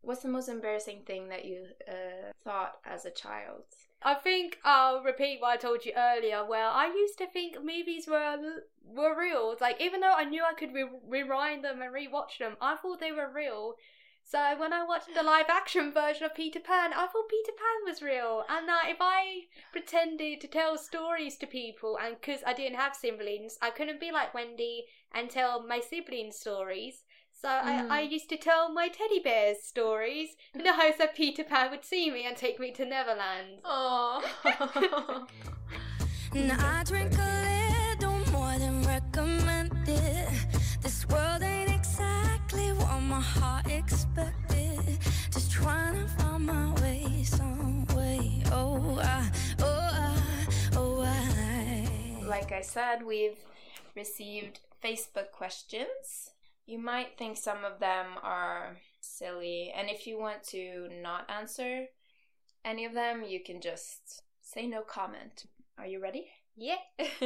what's 0.00 0.22
the 0.22 0.28
most 0.28 0.48
embarrassing 0.48 1.02
thing 1.06 1.28
that 1.28 1.44
you 1.44 1.66
uh, 1.88 2.32
thought 2.42 2.78
as 2.84 3.04
a 3.04 3.10
child 3.10 3.64
I 4.04 4.14
think 4.14 4.58
I'll 4.64 5.02
repeat 5.04 5.40
what 5.40 5.52
I 5.52 5.56
told 5.56 5.86
you 5.86 5.92
earlier, 5.96 6.44
where 6.44 6.66
I 6.66 6.86
used 6.86 7.18
to 7.18 7.26
think 7.28 7.62
movies 7.62 8.08
were 8.08 8.62
were 8.84 9.16
real. 9.16 9.56
Like 9.60 9.80
even 9.80 10.00
though 10.00 10.14
I 10.14 10.24
knew 10.24 10.42
I 10.42 10.54
could 10.54 10.74
re- 10.74 10.98
rewind 11.06 11.64
them 11.64 11.80
and 11.80 11.94
rewatch 11.94 12.38
them, 12.38 12.56
I 12.60 12.74
thought 12.74 12.98
they 12.98 13.12
were 13.12 13.30
real. 13.32 13.76
So 14.24 14.56
when 14.56 14.72
I 14.72 14.84
watched 14.84 15.14
the 15.14 15.22
live 15.34 15.46
action 15.48 15.92
version 15.92 16.24
of 16.24 16.34
Peter 16.34 16.58
Pan, 16.58 16.92
I 16.92 17.06
thought 17.06 17.28
Peter 17.28 17.52
Pan 17.52 17.90
was 17.90 18.02
real, 18.02 18.44
and 18.48 18.68
that 18.68 18.88
if 18.88 18.96
I 19.00 19.46
pretended 19.70 20.40
to 20.40 20.48
tell 20.48 20.78
stories 20.78 21.36
to 21.38 21.46
people, 21.46 21.96
and 21.96 22.20
because 22.20 22.42
I 22.44 22.54
didn't 22.54 22.78
have 22.78 22.96
siblings, 22.96 23.58
I 23.62 23.70
couldn't 23.70 24.00
be 24.00 24.10
like 24.10 24.34
Wendy 24.34 24.86
and 25.12 25.30
tell 25.30 25.62
my 25.66 25.80
siblings 25.80 26.38
stories. 26.38 27.04
So 27.42 27.48
Mm. 27.48 27.90
I, 27.90 27.98
I 27.98 28.00
used 28.02 28.28
to 28.28 28.36
tell 28.36 28.68
my 28.72 28.86
teddy 28.86 29.18
bears 29.18 29.64
stories 29.64 30.36
in 30.54 30.62
the 30.62 30.74
hopes 30.74 30.98
that 30.98 31.16
Peter 31.16 31.42
Pan 31.42 31.72
would 31.72 31.84
see 31.84 32.08
me 32.08 32.24
and 32.24 32.36
take 32.36 32.60
me 32.60 32.70
to 32.70 32.84
Neverland. 32.84 33.58
oh 33.64 35.26
And 36.32 36.52
I 36.52 36.84
drink 36.84 37.12
a 37.18 37.96
little 37.98 38.20
more 38.30 38.56
than 38.60 38.84
recommended. 38.84 40.28
This 40.82 41.04
world 41.08 41.42
ain't 41.42 41.70
exactly 41.70 42.72
what 42.74 43.00
my 43.00 43.20
heart 43.20 43.66
expected. 43.66 45.00
Just 45.32 45.50
trying 45.50 45.94
to 46.00 46.06
find 46.12 46.46
my 46.46 46.72
way 46.80 47.24
some 47.24 47.86
way. 47.96 48.44
Oh, 48.52 49.00
I, 49.02 49.30
oh, 49.58 49.90
I, 50.06 50.20
oh, 50.76 51.00
I. 51.02 52.24
like 52.24 52.52
I 52.52 52.60
said, 52.62 53.02
we've 53.04 53.38
received 53.96 54.60
Facebook 54.82 55.32
questions. 55.32 56.30
You 56.66 56.78
might 56.78 57.18
think 57.18 57.36
some 57.36 57.64
of 57.64 57.80
them 57.80 58.06
are 58.22 58.76
silly, 59.00 59.72
and 59.76 59.90
if 59.90 60.06
you 60.06 60.18
want 60.18 60.44
to 60.48 60.88
not 61.02 61.28
answer 61.30 61.86
any 62.64 62.84
of 62.84 62.94
them, 62.94 63.24
you 63.24 63.42
can 63.42 63.60
just 63.60 64.22
say 64.40 64.66
no 64.66 64.82
comment. 64.82 65.46
Are 65.78 65.86
you 65.86 66.00
ready? 66.00 66.30
Yeah. 66.56 66.76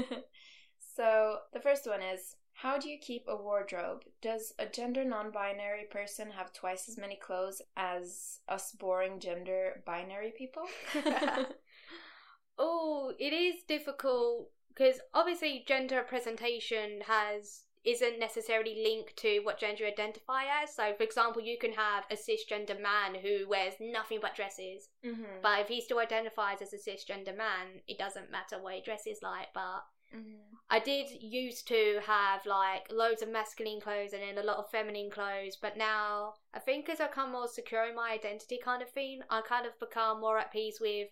so, 0.96 1.38
the 1.52 1.60
first 1.60 1.86
one 1.86 2.02
is 2.02 2.36
How 2.54 2.78
do 2.78 2.88
you 2.88 2.98
keep 2.98 3.26
a 3.28 3.36
wardrobe? 3.36 4.04
Does 4.22 4.54
a 4.58 4.66
gender 4.66 5.04
non 5.04 5.30
binary 5.30 5.84
person 5.90 6.30
have 6.30 6.52
twice 6.52 6.88
as 6.88 6.96
many 6.96 7.16
clothes 7.16 7.60
as 7.76 8.40
us 8.48 8.72
boring 8.72 9.20
gender 9.20 9.82
binary 9.84 10.32
people? 10.36 10.64
Oh, 12.58 13.12
it 13.18 13.32
is 13.32 13.62
difficult 13.64 14.50
because 14.68 15.00
obviously 15.12 15.64
gender 15.66 16.02
presentation 16.02 17.02
has 17.06 17.62
isn't 17.86 18.18
necessarily 18.18 18.82
linked 18.82 19.16
to 19.16 19.40
what 19.40 19.58
gender 19.58 19.84
you 19.84 19.88
identify 19.88 20.42
as. 20.62 20.74
So, 20.74 20.92
for 20.96 21.04
example, 21.04 21.40
you 21.40 21.56
can 21.56 21.72
have 21.72 22.04
a 22.10 22.16
cisgender 22.16 22.80
man 22.80 23.14
who 23.14 23.48
wears 23.48 23.74
nothing 23.80 24.18
but 24.20 24.34
dresses, 24.34 24.88
mm-hmm. 25.04 25.40
but 25.42 25.60
if 25.60 25.68
he 25.68 25.80
still 25.80 26.00
identifies 26.00 26.60
as 26.60 26.72
a 26.72 26.76
cisgender 26.76 27.36
man, 27.36 27.80
it 27.86 27.98
doesn't 27.98 28.30
matter 28.30 28.60
what 28.60 28.74
he 28.74 28.82
dresses 28.82 29.20
like. 29.22 29.48
But 29.54 29.84
Mm-hmm. 30.14 30.54
I 30.70 30.78
did 30.78 31.10
used 31.20 31.66
to 31.68 32.00
have 32.06 32.46
like 32.46 32.86
loads 32.90 33.22
of 33.22 33.28
masculine 33.28 33.80
clothes 33.80 34.12
and 34.12 34.22
then 34.22 34.38
a 34.38 34.46
lot 34.46 34.58
of 34.58 34.70
feminine 34.70 35.10
clothes, 35.10 35.56
but 35.60 35.76
now 35.76 36.34
I 36.54 36.58
think 36.58 36.88
as 36.88 37.00
I 37.00 37.08
come 37.08 37.32
more 37.32 37.48
secure 37.48 37.84
in 37.88 37.94
my 37.94 38.12
identity 38.12 38.58
kind 38.62 38.82
of 38.82 38.90
thing, 38.90 39.20
I 39.30 39.40
kind 39.42 39.66
of 39.66 39.78
become 39.78 40.20
more 40.20 40.38
at 40.38 40.52
peace 40.52 40.78
with 40.80 41.08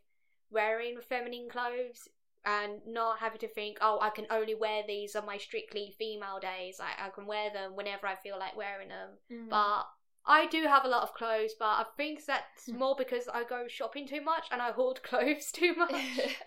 wearing 0.51 1.01
feminine 1.01 1.49
clothes 1.51 2.09
and 2.45 2.81
not 2.87 3.19
having 3.19 3.39
to 3.41 3.49
think, 3.49 3.79
oh, 3.81 3.99
I 4.01 4.11
can 4.11 4.27
only 4.31 4.55
wear 4.55 4.83
these 4.87 5.17
on 5.17 5.27
my 5.27 5.39
strictly 5.39 5.95
female 5.99 6.39
days. 6.41 6.81
I, 6.81 7.07
I 7.07 7.11
can 7.11 7.27
wear 7.27 7.51
them 7.53 7.75
whenever 7.75 8.07
I 8.07 8.17
feel 8.17 8.39
like 8.39 8.57
wearing 8.57 8.89
them. 8.89 9.11
Mm-hmm. 9.33 9.49
But 9.49 9.85
I 10.27 10.47
do 10.47 10.65
have 10.65 10.85
a 10.85 10.89
lot 10.89 11.03
of 11.03 11.15
clothes, 11.15 11.55
but 11.59 11.67
I 11.67 11.85
think 11.97 12.25
that's 12.25 12.69
more 12.69 12.95
because 12.97 13.29
I 13.29 13.45
go 13.45 13.67
shopping 13.69 14.07
too 14.07 14.23
much 14.23 14.47
and 14.51 14.61
I 14.61 14.73
hoard 14.73 15.03
clothes 15.05 15.51
too 15.53 15.75
much. 15.77 16.39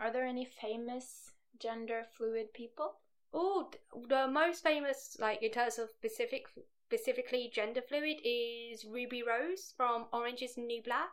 Are 0.00 0.12
there 0.12 0.26
any 0.26 0.44
famous 0.44 1.30
gender 1.58 2.04
fluid 2.16 2.52
people? 2.52 2.94
Oh, 3.32 3.70
the 4.08 4.26
most 4.28 4.62
famous, 4.62 5.16
like 5.18 5.42
in 5.42 5.50
terms 5.50 5.78
of 5.78 5.88
specific, 5.90 6.46
specifically 6.86 7.50
gender 7.52 7.80
fluid, 7.80 8.18
is 8.24 8.84
Ruby 8.84 9.22
Rose 9.22 9.72
from 9.76 10.06
Orange 10.12 10.42
Is 10.42 10.56
the 10.56 10.62
New 10.62 10.82
Black. 10.82 11.10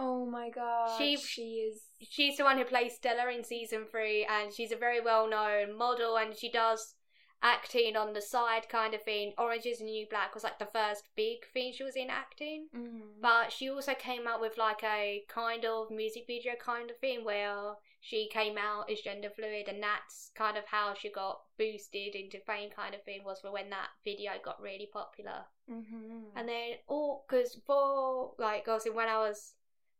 Oh 0.00 0.24
my 0.26 0.48
god. 0.50 0.96
She- 0.98 1.16
she 1.16 1.48
is 1.68 1.82
She's 2.00 2.36
the 2.36 2.44
one 2.44 2.58
who 2.58 2.64
plays 2.64 2.94
Stella 2.94 3.28
in 3.30 3.42
season 3.42 3.84
three, 3.90 4.24
and 4.24 4.54
she's 4.54 4.70
a 4.72 4.76
very 4.76 5.00
well-known 5.00 5.76
model, 5.76 6.16
and 6.16 6.36
she 6.36 6.48
does 6.50 6.94
acting 7.42 7.96
on 7.96 8.12
the 8.12 8.20
side 8.22 8.68
kind 8.68 8.94
of 8.94 9.02
thing. 9.02 9.32
Orange 9.36 9.66
Is 9.66 9.78
the 9.78 9.84
New 9.84 10.06
Black 10.08 10.34
was 10.34 10.44
like 10.44 10.58
the 10.60 10.66
first 10.72 11.04
big 11.16 11.38
thing 11.52 11.72
she 11.72 11.82
was 11.84 11.96
in 11.96 12.08
acting. 12.10 12.68
mm, 12.74 13.20
But 13.20 13.52
she 13.52 13.68
also 13.68 13.94
came 13.94 14.26
out 14.28 14.40
with 14.40 14.56
like 14.58 14.82
a 14.84 15.24
kind 15.28 15.64
of 15.64 15.90
music 15.90 16.24
video 16.28 16.54
kind 16.56 16.90
of 16.90 16.98
thing 16.98 17.24
where 17.24 17.74
she 18.00 18.28
came 18.28 18.56
out 18.58 18.88
as 18.90 19.00
gender 19.00 19.30
fluid, 19.30 19.66
and 19.68 19.82
that's 19.82 20.30
kind 20.36 20.56
of 20.56 20.64
how 20.66 20.94
she 20.94 21.10
got 21.10 21.40
boosted 21.58 22.14
into 22.14 22.38
fame, 22.40 22.70
kind 22.70 22.94
of 22.94 23.02
thing, 23.04 23.24
was 23.24 23.40
for 23.40 23.50
when 23.52 23.70
that 23.70 23.88
video 24.04 24.32
got 24.44 24.60
really 24.62 24.88
popular. 24.92 25.46
mhm. 25.68 26.30
And 26.36 26.48
then, 26.48 26.76
all 26.86 27.24
because 27.28 27.60
for 27.66 28.34
like, 28.38 28.66
obviously, 28.68 28.92
when 28.92 29.08
I 29.08 29.18
was 29.18 29.54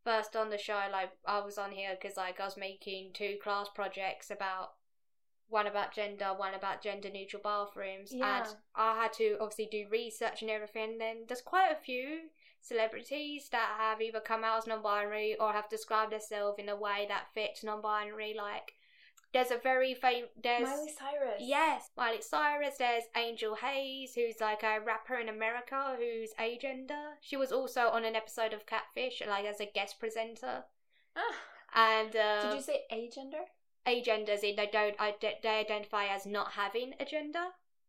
first 0.05 0.37
on 0.37 0.51
the 0.51 0.59
show, 0.59 0.81
like, 0.93 1.11
I 1.27 1.41
was 1.41 1.59
on 1.59 1.73
here 1.73 1.97
because 2.01 2.17
like 2.17 2.41
I 2.41 2.45
was 2.45 2.57
making 2.57 3.13
two 3.15 3.37
class 3.43 3.69
projects 3.75 4.31
about 4.31 4.73
one 5.49 5.67
about 5.67 5.95
gender, 5.95 6.27
one 6.37 6.55
about 6.55 6.83
gender 6.83 7.09
neutral 7.11 7.43
bathrooms, 7.43 8.13
Yeah. 8.13 8.45
and 8.45 8.57
I 8.75 8.95
had 9.03 9.13
to 9.15 9.39
obviously 9.41 9.67
do 9.71 9.89
research 9.91 10.43
and 10.43 10.51
everything. 10.51 10.91
And 10.93 11.01
then 11.01 11.25
there's 11.27 11.41
quite 11.41 11.73
a 11.73 11.77
few 11.77 12.29
celebrities 12.61 13.49
that 13.51 13.77
have 13.79 14.03
either 14.03 14.21
come 14.21 14.45
out 14.45 14.59
as 14.59 14.67
non-binary 14.67 15.37
or 15.37 15.53
have 15.53 15.69
described 15.71 16.13
themselves 16.13 16.59
in 16.59 16.69
a 16.69 16.77
way 16.77 17.07
that 17.09 17.33
fits 17.33 17.65
non-binary. 17.65 18.35
Like, 18.35 18.75
there's 19.33 19.51
a 19.51 19.59
very 19.59 19.95
famous 19.95 20.31
there's 20.43 20.69
Miley 20.69 20.93
Cyrus. 20.99 21.41
Yes, 21.41 21.91
Miley 21.97 22.23
Cyrus. 22.23 22.77
There's 22.79 23.05
Angel 23.17 23.55
Haze, 23.57 24.15
who's 24.15 24.41
like 24.41 24.63
a 24.63 24.81
rapper 24.85 25.17
in 25.17 25.29
America 25.29 25.97
who's 25.99 26.31
agender. 26.39 27.15
She 27.21 27.37
was 27.37 27.53
also 27.53 27.89
on 27.89 28.05
an 28.05 28.17
episode 28.17 28.53
of 28.53 28.67
Catfish, 28.67 29.23
like 29.27 29.45
as 29.45 29.61
a 29.61 29.67
guest 29.67 29.99
presenter. 30.01 30.65
And 31.75 32.17
uh, 32.17 32.51
did 32.51 32.57
you 32.57 32.63
say 32.63 32.83
agender? 32.91 33.45
agenders 33.89 34.43
in 34.43 34.57
they 34.57 34.69
don't 34.71 34.97
they 35.21 35.49
identify 35.49 36.07
as 36.07 36.27
not 36.27 36.53
having 36.53 36.93
a 37.01 37.05
gender. 37.05 37.47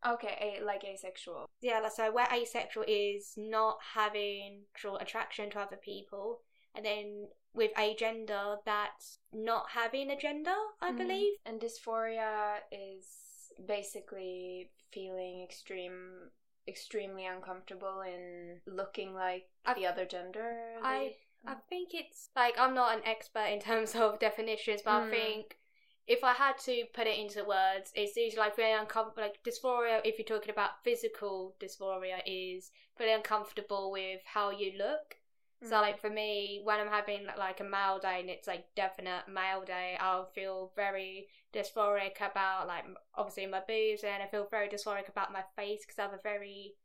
Okay, 0.08 0.58
a, 0.60 0.63
like 0.63 0.84
asexual. 0.86 1.50
Yeah, 1.62 1.81
like, 1.81 1.91
so 1.91 2.12
where 2.12 2.27
asexual 2.34 2.86
is 2.88 3.34
not 3.36 3.79
having 3.96 4.62
sexual 4.74 4.98
attraction 4.98 5.50
to 5.51 5.60
other 5.60 5.75
people, 5.75 6.39
and 6.74 6.86
then 6.86 7.27
with 7.53 7.74
agender, 7.74 8.58
that's 8.65 9.20
not 9.34 9.70
having 9.72 10.10
a 10.12 10.18
gender, 10.18 10.56
I 10.82 10.91
Mhm. 10.91 10.98
believe. 10.98 11.38
And 11.46 11.60
dysphoria 11.62 12.62
is 12.72 13.51
basically 13.65 14.72
feeling 14.91 15.44
extreme 15.44 16.32
extremely 16.68 17.25
uncomfortable 17.25 18.01
in 18.01 18.62
looking 18.68 19.13
like 19.15 19.50
I- 19.65 19.74
the 19.74 19.88
other 19.88 20.06
gender. 20.06 20.79
I 20.84 21.15
I 21.48 21.56
think 21.70 21.94
it's 21.94 22.29
like 22.36 22.60
I'm 22.60 22.74
not 22.75 22.96
an 22.96 23.03
expert 23.06 23.48
in 23.48 23.60
terms 23.70 23.96
of 23.96 24.20
definitions, 24.20 24.82
but 24.84 24.91
I 24.91 25.08
Mm. 25.08 25.10
think 25.10 25.60
if 26.08 26.24
I 26.24 26.34
had 26.34 26.58
to 26.60 26.86
put 26.94 27.08
it 27.08 27.18
into 27.18 27.44
words, 27.46 27.91
it's 27.96 28.15
usually 28.15 28.39
like 28.39 28.56
very 28.56 28.74
uncomfortable. 28.74 29.24
Like 29.24 29.41
dysphoria, 29.44 30.01
if 30.03 30.18
you're 30.20 30.25
talking 30.25 30.50
about 30.51 30.84
physical 30.84 31.56
dysphoria, 31.60 32.22
is 32.25 32.72
very 32.98 33.12
uncomfortable 33.13 33.91
with 33.91 34.22
how 34.25 34.50
you 34.51 34.74
look. 34.77 35.18
So 35.61 35.75
Mm. 35.75 35.81
like 35.81 35.99
for 35.99 36.09
me, 36.09 36.61
when 36.63 36.79
I'm 36.79 36.87
having 36.87 37.27
like 37.37 37.59
a 37.59 37.63
male 37.63 37.99
day 37.99 38.19
and 38.21 38.29
it's 38.29 38.47
like 38.47 38.73
definite 38.75 39.27
male 39.27 39.63
day, 39.65 39.97
I'll 39.99 40.25
feel 40.27 40.71
very 40.75 41.27
dysphoric 41.53 42.17
about 42.21 42.67
like 42.67 42.85
obviously 43.15 43.45
my 43.47 43.61
boobs, 43.67 44.03
and 44.03 44.23
I 44.23 44.27
feel 44.27 44.47
very 44.49 44.69
dysphoric 44.69 45.09
about 45.09 45.33
my 45.33 45.43
face 45.55 45.81
because 45.85 45.99
I 45.99 46.03
have 46.03 46.13
a 46.13 46.21
very 46.23 46.75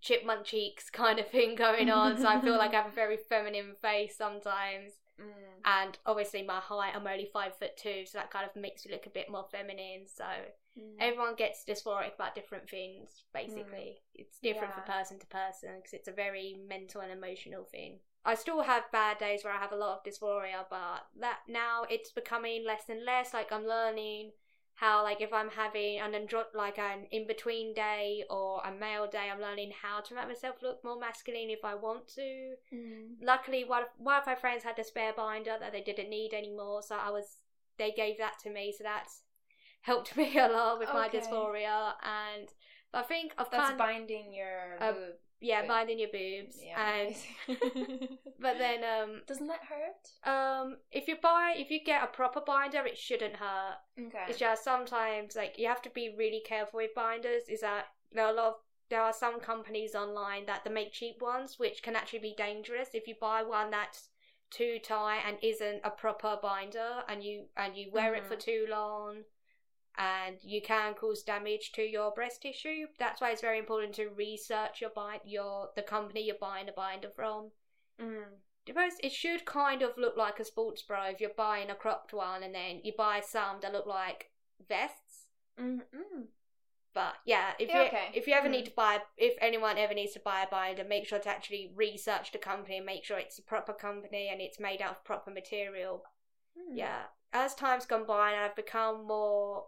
chipmunk 0.00 0.44
cheeks 0.44 0.90
kind 1.02 1.18
of 1.18 1.28
thing 1.28 1.54
going 1.56 1.90
on. 1.90 2.18
so 2.18 2.28
I 2.28 2.40
feel 2.40 2.56
like 2.56 2.72
I 2.74 2.82
have 2.82 2.92
a 2.92 2.94
very 2.94 3.16
feminine 3.16 3.74
face 3.80 4.16
sometimes. 4.16 4.92
Mm. 5.20 5.62
And 5.64 5.98
obviously, 6.06 6.42
my 6.42 6.60
height, 6.60 6.92
I'm 6.94 7.06
only 7.06 7.30
five 7.32 7.56
foot 7.58 7.76
two, 7.76 8.04
so 8.06 8.18
that 8.18 8.30
kind 8.30 8.48
of 8.48 8.60
makes 8.60 8.84
me 8.84 8.92
look 8.92 9.06
a 9.06 9.10
bit 9.10 9.30
more 9.30 9.46
feminine. 9.50 10.06
So 10.06 10.24
Mm. 10.78 10.96
everyone 10.98 11.34
gets 11.36 11.64
dysphoric 11.64 12.14
about 12.16 12.34
different 12.34 12.68
things, 12.68 13.24
basically. 13.32 14.02
It's 14.14 14.38
different 14.40 14.74
from 14.74 14.84
Yeah. 14.86 14.98
person 15.00 15.18
to 15.20 15.26
person 15.26 15.76
because 15.76 15.92
it's 15.92 16.08
a 16.08 16.12
very 16.12 16.54
mental 16.66 17.00
and 17.00 17.12
emotional 17.12 17.64
thing. 17.64 18.00
I 18.24 18.34
still 18.34 18.62
have 18.62 18.90
bad 18.90 19.18
days 19.18 19.44
where 19.44 19.52
I 19.52 19.58
have 19.58 19.72
a 19.72 19.76
lot 19.76 19.98
of 19.98 20.04
dysphoria, 20.04 20.66
but 20.68 21.06
that 21.20 21.40
now 21.46 21.84
it's 21.90 22.10
becoming 22.10 22.64
less 22.64 22.88
and 22.88 23.04
less. 23.04 23.32
Like 23.34 23.52
I'm 23.52 23.66
learning 23.66 24.32
how, 24.76 25.04
like, 25.04 25.20
if 25.20 25.32
I'm 25.32 25.50
having 25.50 26.00
an 26.00 26.12
andro- 26.14 26.52
like 26.52 26.78
an 26.80 27.04
in 27.12 27.28
between 27.28 27.74
day 27.74 28.24
or 28.28 28.60
a 28.64 28.72
male 28.72 29.06
day, 29.06 29.30
I'm 29.30 29.40
learning 29.40 29.70
how 29.80 30.00
to 30.00 30.14
make 30.14 30.26
myself 30.26 30.56
look 30.62 30.82
more 30.82 30.98
masculine 30.98 31.50
if 31.50 31.64
I 31.64 31.76
want 31.76 32.08
to 32.16 32.56
Mm. 32.72 33.16
luckily 33.20 33.62
one 33.64 33.82
of, 33.82 33.88
one 33.98 34.18
of 34.20 34.26
my 34.26 34.34
friends 34.34 34.64
had 34.64 34.78
a 34.80 34.84
spare 34.84 35.12
binder 35.12 35.56
that 35.60 35.70
they 35.70 35.80
didn't 35.82 36.08
need 36.10 36.34
anymore 36.34 36.82
so 36.82 36.96
i 36.96 37.10
was 37.10 37.42
they 37.78 37.90
gave 37.92 38.18
that 38.18 38.38
to 38.40 38.50
me 38.50 38.72
so 38.76 38.82
that's 38.82 39.22
helped 39.84 40.16
me 40.20 40.36
a 40.38 40.48
lot 40.48 40.78
with 40.78 40.88
my 40.92 41.08
dysphoria 41.08 41.92
and 42.02 42.48
i 42.92 43.02
think 43.02 43.32
i've 43.38 43.50
That's 43.50 43.66
kind 43.68 43.78
binding 43.78 44.32
your 44.32 44.76
Uh, 44.80 44.92
boob. 44.92 45.14
yeah 45.40 45.60
boob. 45.62 45.68
binding 45.68 45.98
your 45.98 46.12
boobs 46.12 46.56
and 46.76 47.14
and 47.48 48.08
but 48.44 48.54
then 48.58 48.80
um 48.94 49.22
doesn't 49.26 49.46
that 49.46 49.64
hurt? 49.72 50.02
um 50.34 50.76
if 50.90 51.06
you 51.08 51.16
buy 51.22 51.54
if 51.56 51.70
you 51.70 51.80
get 51.84 52.02
a 52.02 52.06
proper 52.08 52.40
binder 52.40 52.82
it 52.86 52.98
shouldn't 52.98 53.36
hurt 53.36 53.76
Okay. 54.06 54.24
it's 54.28 54.38
just 54.38 54.64
sometimes 54.64 55.36
like 55.36 55.54
you 55.58 55.68
have 55.68 55.82
to 55.82 55.90
be 55.90 56.14
really 56.18 56.42
careful 56.52 56.78
with 56.78 56.94
binders. 56.96 57.44
Is 57.48 57.60
that 57.60 57.84
there 58.12 58.24
are 58.26 58.32
a 58.32 58.36
lot 58.40 58.46
of 58.52 58.54
there 58.90 59.00
are 59.00 59.12
some 59.12 59.38
companies 59.40 59.94
online 59.94 60.46
that 60.46 60.62
they 60.64 60.70
make 60.70 60.92
cheap 60.92 61.16
ones 61.22 61.58
which 61.58 61.82
can 61.82 61.94
actually 61.96 62.18
be 62.30 62.34
dangerous 62.36 62.88
if 62.92 63.06
you 63.08 63.14
buy 63.20 63.42
one 63.42 63.70
that's 63.70 64.08
too 64.50 64.78
tight 64.82 65.22
and 65.26 65.36
isn't 65.42 65.80
a 65.84 65.90
proper 65.90 66.32
binder 66.42 66.90
and 67.08 67.22
you 67.22 67.46
and 67.56 67.76
you 67.76 67.86
wear 67.92 68.14
it 68.14 68.26
for 68.26 68.36
Mhm. 68.36 68.40
too 68.50 68.66
long 68.68 69.22
and 69.96 70.36
you 70.42 70.60
can 70.60 70.94
cause 70.94 71.22
damage 71.22 71.72
to 71.72 71.82
your 71.82 72.10
breast 72.12 72.42
tissue. 72.42 72.86
That's 72.98 73.20
why 73.20 73.30
it's 73.30 73.40
very 73.40 73.58
important 73.58 73.94
to 73.96 74.08
research 74.08 74.80
your 74.80 74.90
buy 74.90 75.20
your 75.24 75.70
the 75.76 75.82
company 75.82 76.22
you're 76.24 76.36
buying 76.40 76.68
a 76.68 76.72
binder 76.72 77.10
from. 77.14 77.50
Mm. 78.00 78.24
Because 78.66 78.94
it 79.02 79.12
should 79.12 79.44
kind 79.44 79.82
of 79.82 79.96
look 79.98 80.16
like 80.16 80.40
a 80.40 80.44
sports 80.44 80.82
bra 80.82 81.06
if 81.06 81.20
you're 81.20 81.30
buying 81.36 81.70
a 81.70 81.74
cropped 81.74 82.12
one 82.12 82.42
and 82.42 82.54
then 82.54 82.80
you 82.82 82.92
buy 82.96 83.20
some 83.20 83.60
that 83.60 83.72
look 83.72 83.86
like 83.86 84.30
vests. 84.68 85.26
Mm. 85.60 85.82
Mm. 85.94 86.24
But 86.94 87.14
yeah, 87.26 87.52
if 87.58 87.68
Yeah, 87.68 87.82
you 87.82 87.86
okay. 87.88 88.10
if 88.14 88.26
you 88.26 88.34
ever 88.34 88.48
Mm. 88.48 88.52
need 88.52 88.64
to 88.66 88.70
buy, 88.72 89.02
if 89.16 89.36
anyone 89.40 89.78
ever 89.78 89.94
needs 89.94 90.12
to 90.14 90.20
buy 90.20 90.42
a 90.42 90.46
binder, 90.48 90.84
make 90.84 91.06
sure 91.06 91.18
to 91.18 91.28
actually 91.28 91.72
research 91.74 92.32
the 92.32 92.38
company 92.38 92.76
and 92.78 92.86
make 92.86 93.04
sure 93.04 93.18
it's 93.18 93.38
a 93.38 93.42
proper 93.42 93.72
company 93.72 94.28
and 94.28 94.40
it's 94.40 94.58
made 94.60 94.80
out 94.80 94.92
of 94.92 95.04
proper 95.04 95.30
material. 95.30 96.04
Mm. 96.58 96.76
Yeah, 96.76 97.02
as 97.32 97.54
time's 97.54 97.86
gone 97.86 98.06
by 98.06 98.30
and 98.32 98.40
I've 98.40 98.56
become 98.56 99.06
more, 99.06 99.66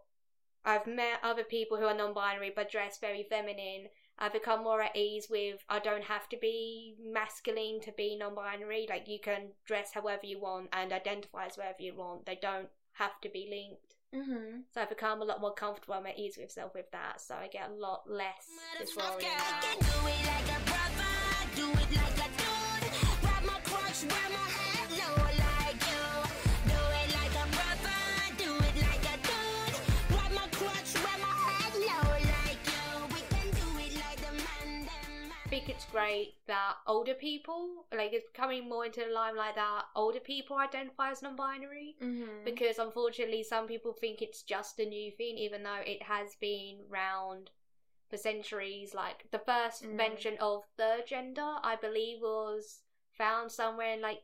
I've 0.67 0.87
met 0.87 1.21
other 1.23 1.45
people 1.45 1.79
who 1.79 1.85
are 1.85 1.95
non-binary 1.95 2.53
but 2.55 2.71
dress 2.71 2.99
very 2.99 3.27
feminine. 3.31 3.89
I've 4.19 4.33
become 4.33 4.65
more 4.65 4.83
at 4.83 4.97
ease 4.97 5.29
with 5.31 5.63
I 5.69 5.79
don't 5.79 6.05
have 6.05 6.29
to 6.31 6.37
be 6.37 6.97
masculine 7.01 7.81
to 7.83 7.93
be 7.93 8.17
non-binary. 8.19 8.87
Like 8.91 9.09
you 9.09 9.21
can 9.21 9.53
dress 9.65 9.93
however 9.95 10.23
you 10.25 10.41
want 10.41 10.71
and 10.73 10.93
identify 10.93 11.47
as 11.47 11.57
wherever 11.57 11.81
you 11.81 11.95
want. 11.95 12.27
They 12.27 12.39
don't 12.43 12.69
have 12.95 13.21
to 13.23 13.29
be 13.29 13.47
linked. 13.49 13.95
Mm-hmm. 14.15 14.63
So 14.75 14.81
I've 14.81 14.89
become 14.89 15.23
a 15.23 15.25
lot 15.25 15.41
more 15.41 15.55
comfortable 15.55 15.95
and 15.95 16.09
at 16.09 16.19
ease 16.19 16.37
with 16.37 16.47
myself 16.47 16.75
with 16.75 16.91
that. 16.91 17.21
So 17.21 17.37
I 17.37 17.47
get 17.47 17.71
a 17.71 17.75
lot 17.75 18.03
less 18.09 18.49
dysphoria 18.81 19.23
now. 19.23 19.61
Think 35.67 35.77
it's 35.77 35.87
great 35.87 36.35
that 36.47 36.75
older 36.87 37.15
people, 37.15 37.87
like 37.93 38.13
it's 38.13 38.31
becoming 38.33 38.69
more 38.69 38.87
into 38.87 39.01
the 39.01 39.13
limelight 39.13 39.55
that 39.57 39.83
older 39.97 40.21
people 40.21 40.57
identify 40.57 41.11
as 41.11 41.23
non-binary. 41.23 41.97
Mm-hmm. 42.03 42.45
because 42.45 42.79
unfortunately 42.79 43.43
some 43.43 43.67
people 43.67 43.93
think 43.93 44.23
it's 44.23 44.43
just 44.43 44.79
a 44.79 44.85
new 44.87 45.11
thing 45.11 45.37
even 45.39 45.63
though 45.63 45.81
it 45.85 46.03
has 46.03 46.37
been 46.41 46.79
round 46.89 47.51
for 48.09 48.17
centuries 48.17 48.95
like 48.95 49.27
the 49.33 49.39
first 49.41 49.83
Mm. 49.85 49.95
mention 49.95 50.35
of 50.41 50.63
third 50.77 51.07
gender 51.09 51.55
i 51.65 51.75
believe 51.75 52.19
was 52.21 52.83
found 53.19 53.51
somewhere 53.51 53.95
in 53.95 54.01
like 54.01 54.21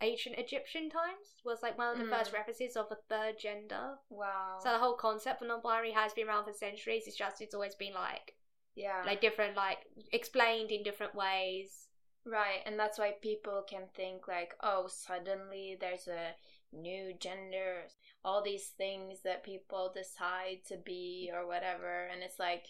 ancient 0.00 0.38
egyptian 0.38 0.88
times 0.90 1.26
was 1.44 1.62
like 1.62 1.76
one 1.78 1.92
of 1.92 1.98
the 1.98 2.10
first 2.14 2.30
Mm. 2.30 2.34
references 2.34 2.76
of 2.76 2.86
a 2.92 2.96
third 3.08 3.38
gender 3.38 3.94
wow. 4.10 4.58
so 4.62 4.70
the 4.72 4.78
whole 4.78 4.94
concept 4.94 5.42
of 5.42 5.48
non-binary 5.48 5.90
has 5.92 6.12
been 6.12 6.28
around 6.28 6.44
for 6.44 6.52
centuries 6.52 7.04
it's 7.08 7.16
just 7.16 7.40
it's 7.40 7.54
always 7.54 7.74
been 7.74 7.94
like 7.94 8.36
yeah. 8.76 9.02
like 9.04 9.20
different 9.20 9.56
like 9.56 9.78
explained 10.12 10.70
in 10.70 10.84
different 10.84 11.14
ways 11.14 11.86
Right, 12.26 12.60
and 12.66 12.76
that's 12.76 12.98
why 12.98 13.12
people 13.22 13.62
can 13.68 13.84
think 13.94 14.26
like, 14.26 14.54
oh, 14.60 14.88
suddenly 14.88 15.76
there's 15.80 16.08
a 16.08 16.34
new 16.72 17.14
gender, 17.20 17.84
all 18.24 18.42
these 18.42 18.72
things 18.76 19.20
that 19.22 19.44
people 19.44 19.92
decide 19.94 20.64
to 20.66 20.76
be 20.76 21.30
or 21.32 21.46
whatever, 21.46 22.08
and 22.12 22.24
it's 22.24 22.40
like, 22.40 22.66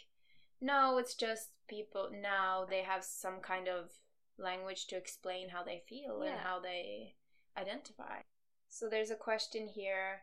no, 0.60 0.98
it's 0.98 1.14
just 1.14 1.48
people 1.68 2.10
now 2.12 2.66
they 2.68 2.82
have 2.82 3.02
some 3.02 3.40
kind 3.40 3.66
of 3.66 3.90
language 4.38 4.88
to 4.88 4.96
explain 4.96 5.48
how 5.48 5.64
they 5.64 5.82
feel 5.88 6.20
and 6.20 6.38
how 6.38 6.60
they 6.60 7.14
identify. 7.56 8.20
So 8.68 8.90
there's 8.90 9.10
a 9.10 9.16
question 9.16 9.68
here. 9.68 10.20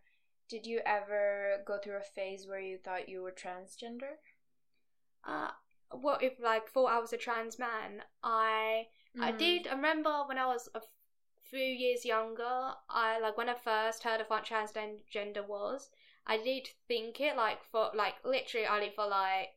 Did 0.48 0.67
you 0.67 0.82
ever 0.86 1.63
go 1.65 1.80
through 1.80 1.98
a 1.98 2.02
phase 2.02 2.46
where 2.48 2.60
you 2.60 2.78
thought 2.78 3.10
you 3.10 3.24
were 3.24 3.32
transgender? 3.32 4.17
uh 5.26 5.50
what 6.01 6.21
if 6.23 6.39
like 6.39 6.69
thought 6.69 6.91
i 6.91 6.99
was 6.99 7.13
a 7.13 7.17
trans 7.17 7.58
man 7.60 8.03
i 8.23 8.88
I 9.19 9.32
Mm. 9.32 9.38
did. 9.38 9.67
I 9.67 9.73
remember 9.75 10.23
when 10.25 10.39
I 10.39 10.47
was 10.47 10.67
a 10.73 10.82
few 11.43 11.60
years 11.63 12.03
younger. 12.03 12.73
I 12.89 13.19
like 13.19 13.38
when 13.38 13.47
I 13.49 13.53
first 13.53 14.03
heard 14.03 14.19
of 14.21 14.29
what 14.29 14.43
transgender 14.43 15.06
gender 15.10 15.43
was. 15.43 15.89
I 16.25 16.38
did 16.38 16.67
think 16.88 17.19
it 17.21 17.36
like 17.36 17.63
for 17.63 17.91
like 17.93 18.15
literally 18.25 18.65
only 18.65 18.89
for 18.89 19.06
like 19.06 19.49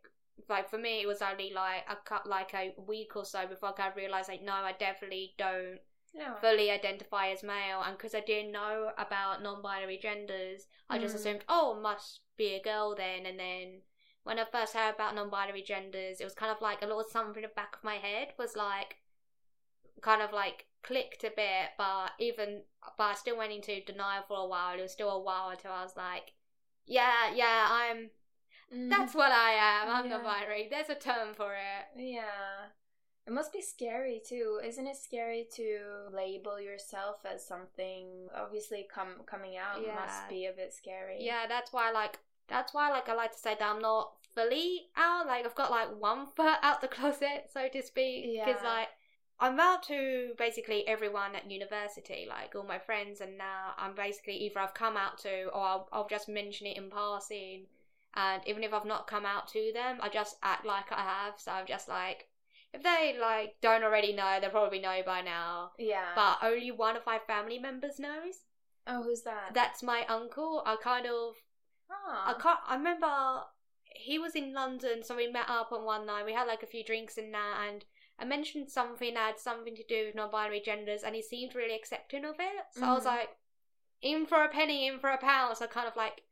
like 0.48 0.68
for 0.68 0.78
me 0.78 1.00
it 1.02 1.06
was 1.06 1.22
only 1.22 1.50
like 1.50 1.84
a 1.88 1.96
cut 1.96 2.26
like 2.26 2.52
a 2.54 2.72
week 2.76 3.16
or 3.16 3.24
so 3.24 3.46
before 3.46 3.72
I 3.78 3.88
realised 3.88 4.28
like 4.28 4.42
no 4.42 4.52
I 4.52 4.72
definitely 4.72 5.32
don't 5.38 5.80
No. 6.14 6.36
fully 6.40 6.70
identify 6.70 7.28
as 7.28 7.42
male 7.42 7.80
and 7.82 7.96
because 7.96 8.14
I 8.14 8.20
didn't 8.20 8.52
know 8.52 8.92
about 8.98 9.42
non-binary 9.42 9.98
genders 9.98 10.66
I 10.90 10.98
just 10.98 11.14
Mm. 11.14 11.18
assumed 11.18 11.44
oh 11.48 11.74
must 11.74 12.20
be 12.36 12.54
a 12.54 12.60
girl 12.60 12.94
then 12.94 13.26
and 13.26 13.38
then 13.38 13.82
when 14.26 14.38
I 14.40 14.44
first 14.44 14.74
heard 14.74 14.94
about 14.94 15.14
non-binary 15.14 15.62
genders 15.62 16.20
it 16.20 16.24
was 16.24 16.34
kind 16.34 16.50
of 16.50 16.60
like 16.60 16.82
a 16.82 16.86
little 16.86 17.04
something 17.08 17.36
in 17.42 17.48
the 17.48 17.54
back 17.54 17.76
of 17.76 17.84
my 17.84 17.94
head 17.94 18.28
was 18.38 18.56
like 18.56 18.96
kind 20.02 20.20
of 20.20 20.32
like 20.32 20.66
clicked 20.82 21.22
a 21.24 21.30
bit 21.30 21.70
but 21.78 22.10
even 22.18 22.62
but 22.98 23.04
I 23.04 23.14
still 23.14 23.38
went 23.38 23.52
into 23.52 23.80
denial 23.84 24.24
for 24.26 24.38
a 24.38 24.46
while 24.46 24.78
it 24.78 24.82
was 24.82 24.92
still 24.92 25.10
a 25.10 25.22
while 25.22 25.50
until 25.50 25.72
I 25.72 25.82
was 25.82 25.96
like 25.96 26.32
yeah 26.86 27.32
yeah 27.34 27.68
I'm 27.70 28.10
Mm. 28.74 28.90
that's 28.90 29.14
what 29.14 29.30
I 29.30 29.52
am 29.52 29.88
I'm 29.88 30.04
Yeah. 30.06 30.16
non-binary 30.16 30.66
there's 30.68 30.88
a 30.88 30.96
term 30.96 31.34
for 31.34 31.54
it 31.54 31.84
Yeah. 31.96 32.66
It 33.24 33.32
must 33.32 33.52
be 33.52 33.60
scary 33.62 34.20
too. 34.28 34.60
Isn't 34.64 34.88
it 34.88 34.96
scary 34.96 35.46
to 35.54 36.08
label 36.12 36.60
yourself 36.60 37.18
as 37.24 37.46
something 37.46 38.28
obviously 38.34 38.86
com- 38.92 39.22
coming 39.24 39.56
out 39.56 39.82
Yeah. 39.84 39.94
must 39.94 40.28
be 40.28 40.46
a 40.46 40.52
bit 40.52 40.72
scary. 40.72 41.18
Yeah, 41.20 41.46
that's 41.48 41.72
why 41.72 41.92
like 41.92 42.18
that's 42.48 42.72
why 42.74 42.90
like 42.90 43.08
I 43.08 43.14
like 43.14 43.32
to 43.32 43.38
say 43.38 43.56
that 43.58 43.68
I'm 43.68 43.80
not 43.80 44.12
fully 44.34 44.86
out. 44.96 45.26
Like 45.26 45.44
I've 45.44 45.54
got 45.54 45.70
like 45.70 45.88
one 46.00 46.26
foot 46.36 46.58
out 46.62 46.80
the 46.80 46.88
closet, 46.88 47.50
so 47.52 47.68
to 47.68 47.82
speak. 47.82 48.24
Because 48.44 48.62
Yeah. 48.62 48.68
like 48.68 48.88
I'm 49.38 49.60
out 49.60 49.82
to 49.84 50.32
basically 50.38 50.86
everyone 50.88 51.34
at 51.36 51.50
university, 51.50 52.26
like 52.28 52.54
all 52.54 52.62
my 52.62 52.78
friends, 52.78 53.20
and 53.20 53.36
now 53.36 53.72
I'm 53.76 53.94
basically 53.94 54.34
either 54.36 54.60
I've 54.60 54.72
come 54.74 54.96
out 54.96 55.18
to 55.18 55.48
or 55.52 55.60
I'll, 55.60 55.88
I'll 55.92 56.08
just 56.08 56.28
mention 56.28 56.66
it 56.66 56.76
in 56.78 56.88
passing. 56.90 57.66
And 58.14 58.40
even 58.46 58.64
if 58.64 58.72
I've 58.72 58.86
not 58.86 59.06
come 59.06 59.26
out 59.26 59.46
to 59.48 59.72
them, 59.74 59.98
I 60.00 60.08
just 60.08 60.36
act 60.42 60.64
like 60.64 60.90
I 60.90 61.02
have. 61.02 61.34
So 61.36 61.52
I'm 61.52 61.66
just 61.66 61.86
like, 61.86 62.28
if 62.72 62.82
they 62.82 63.16
like 63.20 63.56
don't 63.60 63.84
already 63.84 64.14
know, 64.14 64.38
they 64.40 64.48
probably 64.48 64.78
know 64.78 65.02
by 65.04 65.20
now. 65.20 65.72
Yeah. 65.78 66.12
But 66.14 66.38
only 66.42 66.70
one 66.70 66.96
of 66.96 67.04
my 67.04 67.18
family 67.26 67.58
members 67.58 67.98
knows. 67.98 68.36
oh, 68.86 69.02
who's 69.02 69.20
that? 69.22 69.52
That's 69.52 69.82
my 69.82 70.06
uncle. 70.08 70.62
I 70.64 70.76
kind 70.76 71.06
of 71.06 71.34
I 71.90 72.34
can't. 72.40 72.58
I 72.66 72.76
remember 72.76 73.44
he 73.84 74.18
was 74.18 74.34
in 74.34 74.52
London, 74.52 75.02
so 75.02 75.16
we 75.16 75.26
met 75.26 75.48
up 75.48 75.72
on 75.72 75.84
one 75.84 76.06
night. 76.06 76.24
We 76.24 76.32
had 76.32 76.46
like 76.46 76.62
a 76.62 76.66
few 76.66 76.84
drinks 76.84 77.18
and 77.18 77.32
that, 77.34 77.66
and 77.68 77.84
I 78.18 78.24
mentioned 78.24 78.70
something 78.70 79.14
that 79.14 79.26
had 79.26 79.38
something 79.38 79.74
to 79.76 79.84
do 79.84 80.06
with 80.06 80.14
non-binary 80.14 80.60
genders, 80.64 81.02
and 81.02 81.14
he 81.14 81.22
seemed 81.22 81.54
really 81.54 81.74
accepting 81.74 82.24
of 82.24 82.36
it. 82.38 82.64
So 82.70 82.86
I 82.86 82.94
was 82.94 83.04
Mhm. 83.04 83.06
like, 83.06 83.36
in 84.02 84.26
for 84.26 84.42
a 84.42 84.48
penny, 84.48 84.86
in 84.86 84.98
for 84.98 85.10
a 85.10 85.18
pound. 85.18 85.56
So 85.56 85.64
I 85.64 85.68
kind 85.68 85.88
of 85.88 85.96
like 85.96 86.22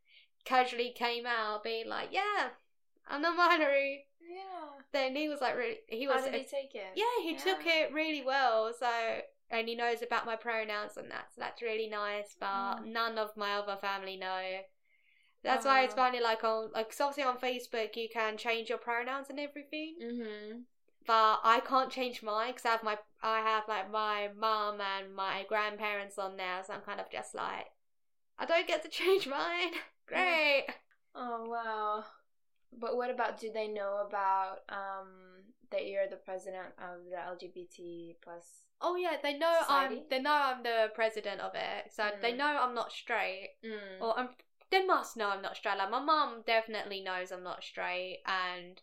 casually 0.44 0.90
came 0.90 1.26
out, 1.26 1.62
being 1.64 1.88
like, 1.88 2.12
"Yeah, 2.12 2.50
I'm 3.06 3.22
non-binary." 3.22 4.08
Yeah. 4.20 4.82
Then 4.92 5.16
he 5.16 5.28
was 5.28 5.40
like, 5.40 5.56
really, 5.56 5.80
he 5.88 6.04
How 6.04 6.14
was, 6.14 6.24
did 6.24 6.34
he 6.34 6.44
take 6.44 6.74
it? 6.74 6.92
yeah, 6.94 7.22
he 7.22 7.36
took 7.36 7.66
it 7.66 7.92
really 7.92 8.22
well. 8.22 8.72
So, 8.72 9.22
and 9.50 9.68
he 9.68 9.74
knows 9.74 10.02
about 10.02 10.26
my 10.26 10.36
pronouns 10.36 10.96
and 10.96 11.10
that, 11.10 11.32
so 11.34 11.40
that's 11.40 11.62
really 11.62 11.88
nice. 11.88 12.34
But 12.38 12.76
Mm. 12.80 12.86
none 12.86 13.18
of 13.18 13.36
my 13.36 13.54
other 13.56 13.76
family 13.76 14.16
know. 14.16 14.64
That's 15.44 15.64
why 15.66 15.82
it's 15.84 15.94
Oh. 15.94 15.96
funny, 15.96 16.20
like 16.20 16.42
on, 16.44 16.72
like 16.72 16.92
obviously 17.00 17.22
on 17.22 17.38
Facebook 17.38 17.96
you 17.96 18.08
can 18.12 18.36
change 18.36 18.68
your 18.70 18.78
pronouns 18.78 19.30
and 19.30 19.38
everything, 19.38 19.96
Mm-hmm. 20.02 20.60
but 21.06 21.40
I 21.44 21.60
can't 21.60 21.90
change 21.92 22.22
mine 22.22 22.52
because 22.52 22.64
I 22.66 22.70
have 22.70 22.82
my, 22.82 22.98
I 23.22 23.40
have 23.40 23.64
like 23.68 23.90
my 23.90 24.30
mum 24.36 24.80
and 24.80 25.14
my 25.14 25.44
grandparents 25.48 26.18
on 26.18 26.36
there, 26.36 26.62
so 26.66 26.72
I'm 26.74 26.80
kind 26.80 27.00
of 27.00 27.10
just 27.10 27.34
like, 27.34 27.66
I 28.38 28.46
don't 28.46 28.66
get 28.66 28.82
to 28.84 28.88
change 28.88 29.26
mine. 29.28 29.72
Great. 30.06 30.66
Oh 31.14 31.44
wow. 31.48 32.04
But 32.76 32.96
what 32.96 33.10
about 33.10 33.38
do 33.38 33.50
they 33.52 33.68
know 33.68 34.04
about 34.06 34.58
um 34.68 35.44
that 35.70 35.86
you're 35.86 36.08
the 36.08 36.16
president 36.16 36.74
of 36.78 37.04
the 37.10 37.16
LGBT 37.18 38.16
plus 38.22 38.62
Oh 38.80 38.96
yeah, 38.96 39.16
they 39.22 39.38
know 39.38 39.60
I'm. 39.68 40.02
They 40.10 40.20
know 40.20 40.32
I'm 40.34 40.62
the 40.62 40.90
president 40.94 41.40
of 41.40 41.52
it, 41.54 41.92
so 41.92 42.10
they 42.20 42.32
Mm. 42.32 42.36
know 42.38 42.46
I'm 42.60 42.74
not 42.74 42.92
straight. 42.92 43.50
mm. 43.64 44.00
Or 44.00 44.18
I'm, 44.18 44.28
they 44.70 44.84
must 44.84 45.16
know 45.16 45.30
I'm 45.30 45.42
not 45.42 45.56
straight. 45.56 45.78
Like 45.78 45.90
my 45.90 46.00
mum 46.00 46.42
definitely 46.46 47.00
knows 47.00 47.30
I'm 47.32 47.42
not 47.42 47.62
straight, 47.64 48.22
and 48.26 48.80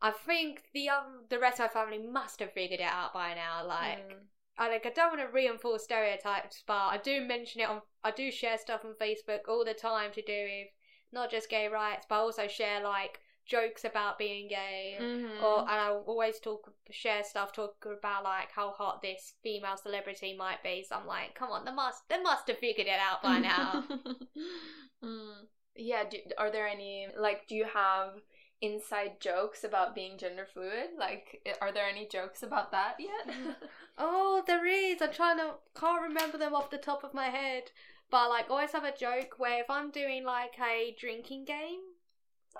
I 0.00 0.10
think 0.10 0.64
the 0.74 0.88
um 0.88 1.24
the 1.28 1.38
rest 1.38 1.60
of 1.60 1.66
my 1.74 1.80
family 1.80 1.98
must 1.98 2.40
have 2.40 2.52
figured 2.52 2.80
it 2.80 2.84
out 2.84 3.12
by 3.14 3.34
now. 3.34 3.64
Like 3.66 4.08
Mm. 4.10 4.26
I 4.58 4.68
like 4.68 4.84
I 4.86 4.90
don't 4.90 5.16
want 5.16 5.20
to 5.20 5.32
reinforce 5.32 5.84
stereotypes, 5.84 6.62
but 6.66 6.74
I 6.74 6.98
do 6.98 7.20
mention 7.22 7.60
it 7.62 7.68
on. 7.68 7.82
I 8.04 8.10
do 8.10 8.30
share 8.30 8.58
stuff 8.58 8.84
on 8.84 8.94
Facebook 9.00 9.48
all 9.48 9.64
the 9.64 9.74
time 9.74 10.12
to 10.12 10.22
do 10.22 10.42
with 10.44 10.68
not 11.12 11.30
just 11.30 11.48
gay 11.48 11.68
rights, 11.68 12.06
but 12.08 12.16
I 12.16 12.18
also 12.18 12.46
share 12.48 12.82
like 12.82 13.20
jokes 13.46 13.84
about 13.84 14.18
being 14.18 14.48
gay. 14.48 14.98
Mhm. 15.00 15.42
Or 15.42 15.60
and 15.60 15.70
I 15.70 15.88
always 15.90 16.38
talk 16.40 16.72
share 16.90 17.24
stuff 17.24 17.52
talk 17.52 17.84
about 17.86 18.24
like 18.24 18.50
how 18.52 18.70
hot 18.72 19.02
this 19.02 19.34
female 19.42 19.76
celebrity 19.76 20.34
might 20.34 20.62
be. 20.62 20.82
So 20.84 20.96
I'm 20.96 21.06
like, 21.06 21.34
come 21.34 21.50
on, 21.50 21.64
they 21.64 21.72
must 21.72 22.08
they 22.08 22.20
must 22.20 22.46
have 22.48 22.58
figured 22.58 22.86
it 22.88 22.98
out 23.00 23.22
by 23.22 23.38
now. 23.38 23.84
Mm. 25.04 25.46
Yeah, 25.76 26.04
do, 26.08 26.18
are 26.38 26.50
there 26.50 26.66
any 26.66 27.08
like 27.18 27.48
do 27.48 27.54
you 27.54 27.64
have 27.64 28.20
inside 28.60 29.20
jokes 29.20 29.64
about 29.64 29.94
being 29.94 30.18
gender 30.18 30.46
fluid? 30.52 30.90
Like 30.98 31.46
are 31.60 31.72
there 31.72 31.86
any 31.86 32.06
jokes 32.06 32.42
about 32.42 32.70
that 32.72 32.96
yet? 32.98 33.34
Oh, 33.98 34.42
there 34.46 34.66
is. 34.66 35.02
I'm 35.02 35.12
trying 35.12 35.36
to 35.36 35.56
can't 35.78 36.02
remember 36.02 36.38
them 36.38 36.54
off 36.54 36.70
the 36.70 36.78
top 36.78 37.04
of 37.04 37.12
my 37.12 37.26
head. 37.26 37.64
But 38.10 38.30
like 38.30 38.50
always 38.50 38.72
have 38.72 38.84
a 38.84 38.96
joke 38.96 39.34
where 39.36 39.60
if 39.60 39.68
I'm 39.68 39.90
doing 39.90 40.24
like 40.24 40.54
a 40.58 40.96
drinking 40.98 41.44
game, 41.44 41.80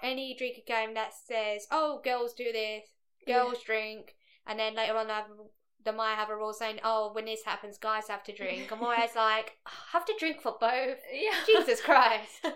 any 0.03 0.35
drinking 0.35 0.65
game 0.67 0.95
that 0.95 1.15
says, 1.15 1.67
Oh, 1.71 2.01
girls 2.05 2.35
do 2.35 2.53
this, 2.53 2.85
girls 3.27 3.63
drink 3.63 4.15
and 4.47 4.59
then 4.59 4.75
later 4.75 4.97
on 4.97 5.11
I 5.11 5.17
have 5.19 5.27
they 5.85 5.93
might 5.93 6.15
have 6.15 6.31
a 6.31 6.37
rule 6.37 6.53
saying, 6.53 6.81
Oh, 6.85 7.11
when 7.13 7.25
this 7.25 7.45
happens 7.45 7.79
guys 7.79 8.09
have 8.09 8.25
to 8.25 8.33
drink. 8.33 8.71
I'm 8.73 8.83
always 8.83 9.15
like, 9.17 9.57
I 9.67 9.71
have 9.93 10.05
to 10.07 10.15
drink 10.19 10.41
for 10.41 10.57
both. 10.61 10.99
yeah. 11.13 11.35
Jesus 11.47 11.81
Christ. 11.81 12.45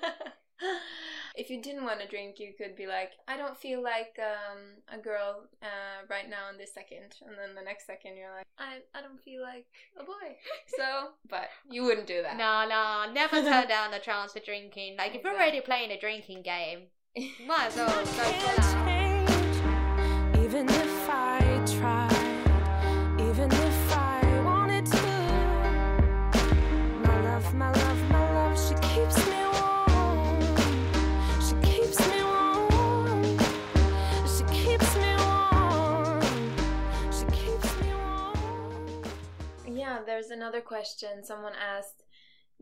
if 1.37 1.51
you 1.51 1.61
didn't 1.63 1.85
want 1.85 2.01
to 2.01 2.09
drink, 2.09 2.39
you 2.39 2.53
could 2.57 2.77
be 2.77 2.87
like, 2.87 3.13
I 3.29 3.37
don't 3.37 3.57
feel 3.57 3.83
like 3.83 4.19
um, 4.19 4.59
a 4.93 5.01
girl 5.01 5.45
uh, 5.63 6.07
right 6.09 6.29
now 6.29 6.51
in 6.51 6.59
this 6.59 6.73
second, 6.73 7.15
and 7.27 7.37
then 7.39 7.55
the 7.55 7.63
next 7.63 7.87
second 7.87 8.17
you're 8.17 8.33
like, 8.33 8.47
I 8.59 8.79
I 8.95 9.03
don't 9.03 9.23
feel 9.23 9.43
like 9.43 9.67
a 9.99 10.05
boy. 10.05 10.37
So, 10.77 11.11
but 11.29 11.49
you 11.69 11.85
wouldn't 11.85 12.07
do 12.07 12.23
that. 12.23 12.37
No, 12.37 12.67
no, 12.69 13.13
never 13.13 13.43
turn 13.43 13.69
down 13.69 13.93
a 13.93 14.01
chance 14.01 14.33
for 14.33 14.41
drinking. 14.41 14.97
Like 14.97 15.15
if 15.15 15.23
you're 15.23 15.35
already 15.35 15.61
playing 15.61 15.91
a 15.91 16.01
drinking 16.01 16.43
game, 16.43 16.85
might 17.47 17.67
as 17.67 17.77
well 17.77 17.89
go 17.89 18.05
full 18.05 18.65
out. 18.65 18.86
There's 40.17 40.31
another 40.31 40.63
question. 40.63 41.23
Someone 41.23 41.53
asked, 41.55 42.03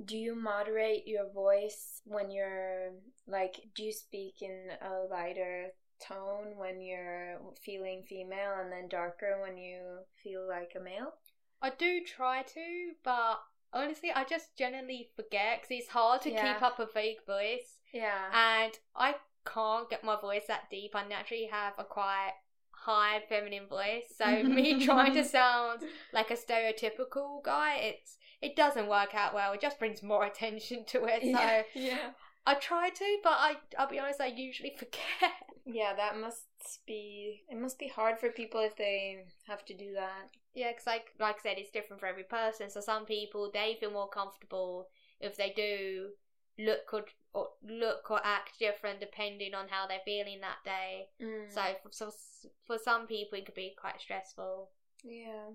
"Do 0.05 0.19
you 0.19 0.35
moderate 0.35 1.07
your 1.07 1.31
voice 1.31 2.03
when 2.05 2.33
you're 2.33 2.95
like? 3.29 3.55
Do 3.77 3.85
you 3.85 3.93
speak 3.93 4.43
in 4.43 4.73
a 4.83 5.05
lighter 5.09 5.73
tone 6.01 6.57
when 6.57 6.81
you're 6.81 7.41
feeling 7.63 8.03
female, 8.03 8.55
and 8.59 8.73
then 8.73 8.89
darker 8.89 9.41
when 9.41 9.57
you 9.57 10.01
feel 10.21 10.49
like 10.49 10.73
a 10.75 10.81
male?" 10.81 11.13
I 11.63 11.71
do 11.71 12.05
try 12.05 12.43
to, 12.43 12.95
but 13.05 13.41
honestly, 13.73 14.11
I 14.11 14.25
just 14.25 14.57
generally 14.57 15.13
forget 15.15 15.61
because 15.61 15.79
it's 15.79 15.91
hard 15.91 16.23
to 16.23 16.33
Yeah. 16.33 16.55
keep 16.55 16.63
up 16.63 16.81
a 16.81 16.89
fake 16.89 17.25
voice, 17.25 17.79
Yeah. 17.93 18.31
and 18.33 18.77
I 18.97 19.21
can't 19.47 19.89
get 19.89 20.03
my 20.03 20.21
voice 20.21 20.47
that 20.49 20.71
deep. 20.71 20.97
I 20.97 21.07
naturally 21.07 21.47
have 21.47 21.79
a 21.79 21.85
quite 21.85 22.35
high 22.85 23.23
feminine 23.29 23.67
voice, 23.67 24.13
so 24.17 24.43
me 24.43 24.85
trying 24.85 25.15
to 25.15 25.25
sound 25.25 25.81
like 26.13 26.31
a 26.31 26.37
stereotypical 26.37 27.43
guy, 27.43 27.77
it's 27.77 28.19
it 28.43 28.57
doesn't 28.57 28.89
work 28.89 29.15
out 29.15 29.35
well. 29.35 29.53
It 29.53 29.61
just 29.61 29.79
brings 29.79 30.03
more 30.03 30.25
attention 30.33 30.85
to 30.89 31.05
it. 31.05 31.23
So 31.23 31.29
yeah. 31.29 31.63
yeah. 31.75 32.11
I 32.47 32.55
try 32.55 32.91
to, 32.91 33.19
but 33.23 33.33
I 33.33 33.55
I'll 33.79 33.89
be 33.89 33.99
honest, 33.99 34.21
I 34.21 34.27
usually 34.27 34.75
forget. 34.79 35.33
Yeah, 35.65 35.95
that 35.97 36.19
must 36.19 36.45
be. 36.87 37.43
It 37.49 37.59
must 37.59 37.79
be 37.79 37.89
hard 37.89 38.19
for 38.19 38.31
people 38.31 38.61
if 38.61 38.77
they 38.77 39.25
have 39.47 39.65
to 39.65 39.75
do 39.75 39.95
that. 39.95 40.29
Yeah, 40.55 40.71
because 40.71 40.87
like 40.87 41.07
like 41.19 41.37
I 41.37 41.43
said, 41.43 41.59
it's 41.59 41.71
different 41.71 42.01
for 42.01 42.07
every 42.07 42.25
person. 42.25 42.69
So 42.71 42.81
some 42.81 43.07
people 43.07 43.51
they 43.53 43.77
feel 43.81 43.91
more 43.91 44.09
comfortable 44.09 44.89
if 45.21 45.37
they 45.37 45.53
do 45.57 46.11
look 46.59 46.87
or, 47.35 47.49
look 47.69 48.11
or 48.11 48.21
act 48.25 48.59
different 48.59 49.01
depending 49.01 49.55
on 49.55 49.67
how 49.69 49.87
they're 49.87 49.99
feeling 50.05 50.41
that 50.41 50.59
day. 50.65 51.09
Mm. 51.21 51.53
So 51.53 51.63
for, 51.83 51.91
so 51.93 52.11
for 52.67 52.79
some 52.79 53.07
people, 53.07 53.39
it 53.39 53.45
could 53.47 53.55
be 53.55 53.75
quite 53.79 54.01
stressful. 54.01 54.71
Yeah. 55.03 55.51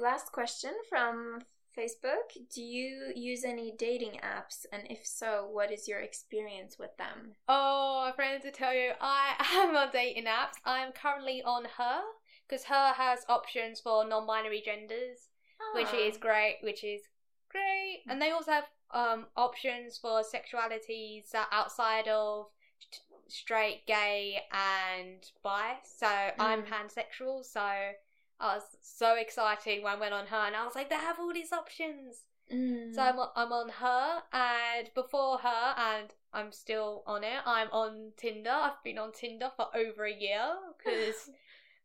Last 0.00 0.32
question 0.32 0.72
from 0.88 1.40
Facebook. 1.76 2.32
Do 2.54 2.62
you 2.62 3.12
use 3.14 3.44
any 3.44 3.72
dating 3.76 4.20
apps? 4.22 4.64
And 4.72 4.82
if 4.88 5.04
so, 5.04 5.48
what 5.50 5.72
is 5.72 5.88
your 5.88 6.00
experience 6.00 6.78
with 6.78 6.96
them? 6.96 7.32
Oh, 7.48 8.04
I'm 8.06 8.14
friends, 8.14 8.44
to 8.44 8.50
tell 8.50 8.72
you, 8.74 8.92
I 9.00 9.34
am 9.52 9.76
on 9.76 9.88
dating 9.92 10.24
apps. 10.24 10.54
I 10.64 10.78
am 10.80 10.92
currently 10.92 11.42
on 11.42 11.64
her 11.76 12.00
because 12.48 12.64
her 12.66 12.92
has 12.94 13.20
options 13.28 13.80
for 13.80 14.06
non-binary 14.06 14.62
genders. 14.64 15.28
which 15.74 15.88
Ah. 15.92 15.96
is 15.96 16.16
great, 16.18 16.58
which 16.62 16.84
is 16.84 17.00
great. 17.48 18.02
And 18.08 18.20
they 18.20 18.30
also 18.30 18.52
have 18.52 18.68
um 18.92 19.26
options 19.36 19.98
for 19.98 20.22
sexualities 20.22 21.30
that 21.30 21.48
are 21.50 21.60
outside 21.60 22.08
of 22.08 22.46
t- 22.90 22.98
straight, 23.28 23.86
gay, 23.86 24.42
and 24.52 25.24
bi. 25.42 25.76
So 25.84 26.06
I'm 26.38 26.62
Mm. 26.62 26.68
pansexual, 26.68 27.44
so 27.44 27.60
I 27.60 27.94
was 28.40 28.62
so 28.82 29.14
excited 29.16 29.82
when 29.82 29.94
I 29.96 30.00
went 30.00 30.14
on 30.14 30.26
her, 30.26 30.36
and 30.46 30.54
I 30.56 30.64
was 30.64 30.74
like, 30.74 30.90
they 30.90 30.96
have 30.96 31.18
all 31.18 31.32
these 31.32 31.52
options. 31.52 32.22
Mm. 32.52 32.94
So 32.94 33.00
I'm 33.02 33.18
on, 33.18 33.28
I'm 33.36 33.52
on 33.52 33.68
her, 33.70 34.22
and 34.32 34.90
before 34.94 35.38
her, 35.38 35.74
and 35.78 36.12
I'm 36.32 36.52
still 36.52 37.02
on 37.06 37.24
it. 37.24 37.40
I'm 37.46 37.70
on 37.70 38.12
Tinder. 38.16 38.50
I've 38.50 38.82
been 38.84 38.98
on 38.98 39.12
Tinder 39.12 39.50
for 39.56 39.68
over 39.74 40.04
a 40.04 40.12
year 40.12 40.54
because 40.78 41.30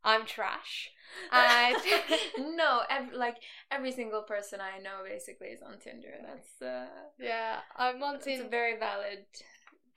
I'm 0.03 0.25
trash. 0.25 0.91
And 1.31 1.75
no, 2.55 2.81
ev- 2.87 3.13
like 3.15 3.37
every 3.71 3.91
single 3.91 4.21
person 4.21 4.59
I 4.61 4.77
know 4.79 5.03
basically 5.03 5.47
is 5.47 5.61
on 5.63 5.79
Tinder. 5.79 6.13
That's 6.21 6.61
uh, 6.61 6.85
yeah, 7.19 7.61
I'm 7.75 8.01
on 8.03 8.19
Tinder. 8.19 8.43
it's 8.43 8.47
a 8.47 8.49
very 8.49 8.77
valid 8.77 9.25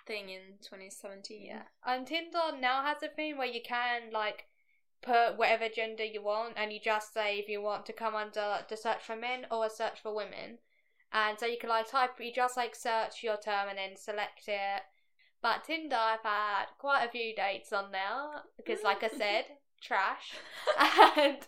thing 0.07 0.31
in 0.31 0.59
2017. 0.63 1.45
Yeah. 1.45 1.63
And 1.85 2.07
Tinder 2.07 2.57
now 2.59 2.83
has 2.83 3.03
a 3.03 3.09
thing 3.09 3.37
where 3.37 3.47
you 3.47 3.61
can 3.63 4.11
like 4.13 4.47
put 5.03 5.37
whatever 5.37 5.69
gender 5.69 6.05
you 6.05 6.23
want 6.23 6.55
and 6.57 6.73
you 6.73 6.79
just 6.83 7.13
say 7.13 7.39
if 7.39 7.49
you 7.49 7.61
want 7.61 7.85
to 7.87 7.93
come 7.93 8.15
under 8.15 8.59
the 8.69 8.77
search 8.77 9.03
for 9.03 9.17
men 9.17 9.47
or 9.51 9.67
a 9.67 9.71
search 9.71 10.01
for 10.01 10.15
women. 10.15 10.59
And 11.13 11.39
so 11.39 11.47
you 11.47 11.59
can 11.61 11.69
like 11.69 11.91
type 11.91 12.13
you 12.21 12.33
just 12.33 12.57
like 12.57 12.75
search 12.75 13.23
your 13.23 13.37
term 13.37 13.69
and 13.69 13.79
then 13.79 13.97
select 13.97 14.45
it. 14.49 14.83
But 15.43 15.65
Tinder 15.65 15.97
I've 15.97 16.23
had 16.23 16.67
quite 16.79 17.05
a 17.05 17.11
few 17.11 17.35
dates 17.35 17.73
on 17.73 17.93
there 17.93 18.43
because 18.57 18.83
like 18.83 19.03
I 19.03 19.09
said, 19.19 19.45
trash. 19.83 20.35
And 21.19 21.39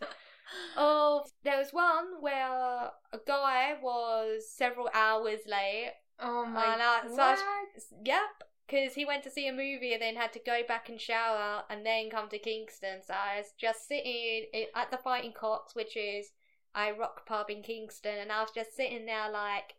oh 0.76 1.24
there 1.42 1.58
was 1.58 1.72
one 1.72 2.20
where 2.20 2.90
a 3.12 3.18
guy 3.26 3.74
was 3.82 4.48
several 4.48 4.90
hours 4.92 5.40
late 5.46 5.92
Oh 6.20 6.44
my 6.46 6.72
and 6.72 6.82
I, 6.82 7.00
so 7.08 7.22
I 7.22 7.64
was? 7.74 7.86
Yep, 8.04 8.20
because 8.66 8.94
he 8.94 9.04
went 9.04 9.24
to 9.24 9.30
see 9.30 9.48
a 9.48 9.52
movie 9.52 9.92
and 9.92 10.02
then 10.02 10.16
had 10.16 10.32
to 10.34 10.38
go 10.38 10.62
back 10.66 10.88
and 10.88 11.00
shower 11.00 11.64
and 11.68 11.84
then 11.84 12.10
come 12.10 12.28
to 12.28 12.38
Kingston. 12.38 13.00
So 13.04 13.14
I 13.14 13.38
was 13.38 13.52
just 13.58 13.88
sitting 13.88 14.46
at 14.74 14.90
the 14.90 14.98
Fighting 14.98 15.32
Cocks, 15.32 15.74
which 15.74 15.96
is 15.96 16.30
a 16.76 16.92
rock 16.92 17.26
pub 17.26 17.50
in 17.50 17.62
Kingston, 17.62 18.18
and 18.20 18.32
I 18.32 18.40
was 18.40 18.50
just 18.54 18.76
sitting 18.76 19.06
there 19.06 19.30
like, 19.30 19.74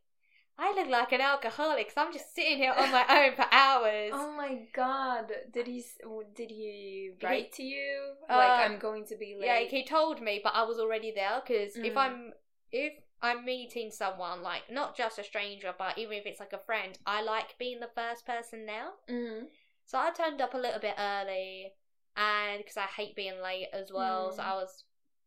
I 0.57 0.73
look 0.73 0.87
like 0.87 1.11
an 1.11 1.21
alcoholic. 1.21 1.91
So 1.91 2.01
I'm 2.01 2.13
just 2.13 2.33
sitting 2.33 2.57
here 2.57 2.71
on 2.71 2.91
my 2.91 3.05
own 3.09 3.35
for 3.35 3.45
hours. 3.51 4.11
Oh 4.13 4.33
my 4.37 4.67
god! 4.73 5.31
Did 5.51 5.67
he 5.67 5.83
did 6.33 6.49
he 6.49 7.11
write 7.21 7.51
to 7.53 7.63
you 7.63 8.13
Uh, 8.29 8.37
like 8.37 8.51
I'm 8.71 8.79
going 8.79 9.05
to 9.07 9.17
be 9.17 9.35
late? 9.39 9.45
Yeah, 9.47 9.59
he 9.59 9.83
told 9.83 10.21
me, 10.21 10.39
but 10.43 10.53
I 10.55 10.63
was 10.63 10.79
already 10.79 11.11
there 11.11 11.41
because 11.45 11.75
if 11.75 11.93
Mm. 11.93 11.97
I'm 11.97 12.33
if 12.71 12.93
I'm 13.21 13.43
meeting 13.45 13.91
someone 13.91 14.41
like 14.43 14.69
not 14.69 14.95
just 14.95 15.19
a 15.19 15.23
stranger, 15.23 15.73
but 15.77 15.97
even 15.97 16.13
if 16.17 16.25
it's 16.25 16.39
like 16.39 16.53
a 16.53 16.59
friend, 16.65 16.97
I 17.05 17.21
like 17.21 17.57
being 17.57 17.79
the 17.79 17.89
first 17.95 18.25
person 18.25 18.65
there. 18.65 18.91
Mhm. 19.09 19.47
So 19.85 19.99
I 19.99 20.11
turned 20.11 20.41
up 20.41 20.53
a 20.53 20.57
little 20.57 20.79
bit 20.79 20.95
early, 20.97 21.73
and 22.15 22.59
because 22.59 22.77
I 22.77 22.83
hate 22.85 23.15
being 23.15 23.39
late 23.41 23.69
as 23.73 23.91
well, 23.91 24.31
so 24.31 24.41
Mm. 24.41 24.45
I 24.45 24.53
was 24.55 24.83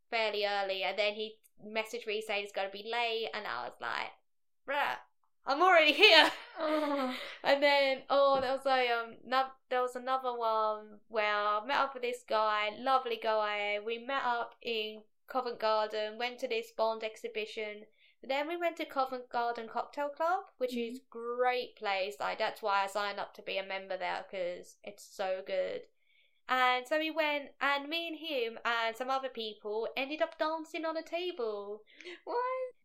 fairly 0.09 0.45
early. 0.45 0.83
And 0.83 0.97
then 0.97 1.13
he 1.13 1.37
messaged 1.63 2.07
me 2.07 2.21
saying 2.21 2.43
he's 2.43 2.51
gonna 2.51 2.69
be 2.69 2.83
late, 2.83 3.29
and 3.33 3.45
I 3.47 3.65
was 3.65 3.77
like, 3.79 4.11
"Bruh, 4.67 4.97
I'm 5.45 5.61
already 5.61 5.93
here." 5.93 6.31
Oh. 6.59 7.15
And 7.43 7.63
then 7.63 8.03
oh, 8.09 8.41
there 8.41 8.51
was 8.51 8.65
a 8.65 8.89
um, 8.91 9.15
no, 9.25 9.45
there 9.69 9.81
was 9.81 9.95
another 9.95 10.37
one 10.37 10.99
where 11.07 11.33
I 11.33 11.65
met 11.65 11.77
up 11.77 11.93
with 11.93 12.03
this 12.03 12.23
guy, 12.27 12.69
lovely 12.77 13.17
guy. 13.21 13.79
We 13.83 13.97
met 13.97 14.23
up 14.23 14.55
in 14.61 15.03
Covent 15.27 15.59
Garden, 15.59 16.17
went 16.17 16.39
to 16.39 16.47
this 16.47 16.71
Bond 16.71 17.03
exhibition. 17.03 17.85
Then 18.21 18.47
we 18.49 18.57
went 18.57 18.75
to 18.77 18.85
Covent 18.85 19.29
Garden 19.29 19.69
Cocktail 19.69 20.09
Club, 20.09 20.43
which 20.57 20.75
is 20.75 20.99
great 21.09 21.77
place. 21.77 22.15
Like 22.19 22.37
that's 22.39 22.61
why 22.61 22.83
I 22.83 22.87
signed 22.87 23.19
up 23.19 23.33
to 23.35 23.41
be 23.41 23.57
a 23.57 23.63
member 23.63 23.95
there 23.97 24.25
because 24.29 24.77
it's 24.83 25.03
so 25.03 25.41
good. 25.45 25.83
And 26.49 26.87
so 26.87 26.97
we 26.97 27.11
went, 27.11 27.49
and 27.61 27.87
me 27.87 28.07
and 28.07 28.17
him 28.17 28.57
and 28.65 28.95
some 28.95 29.11
other 29.11 29.29
people 29.29 29.87
ended 29.95 30.23
up 30.23 30.39
dancing 30.39 30.83
on 30.83 30.97
a 30.97 31.03
table. 31.03 31.83
What? 32.25 32.35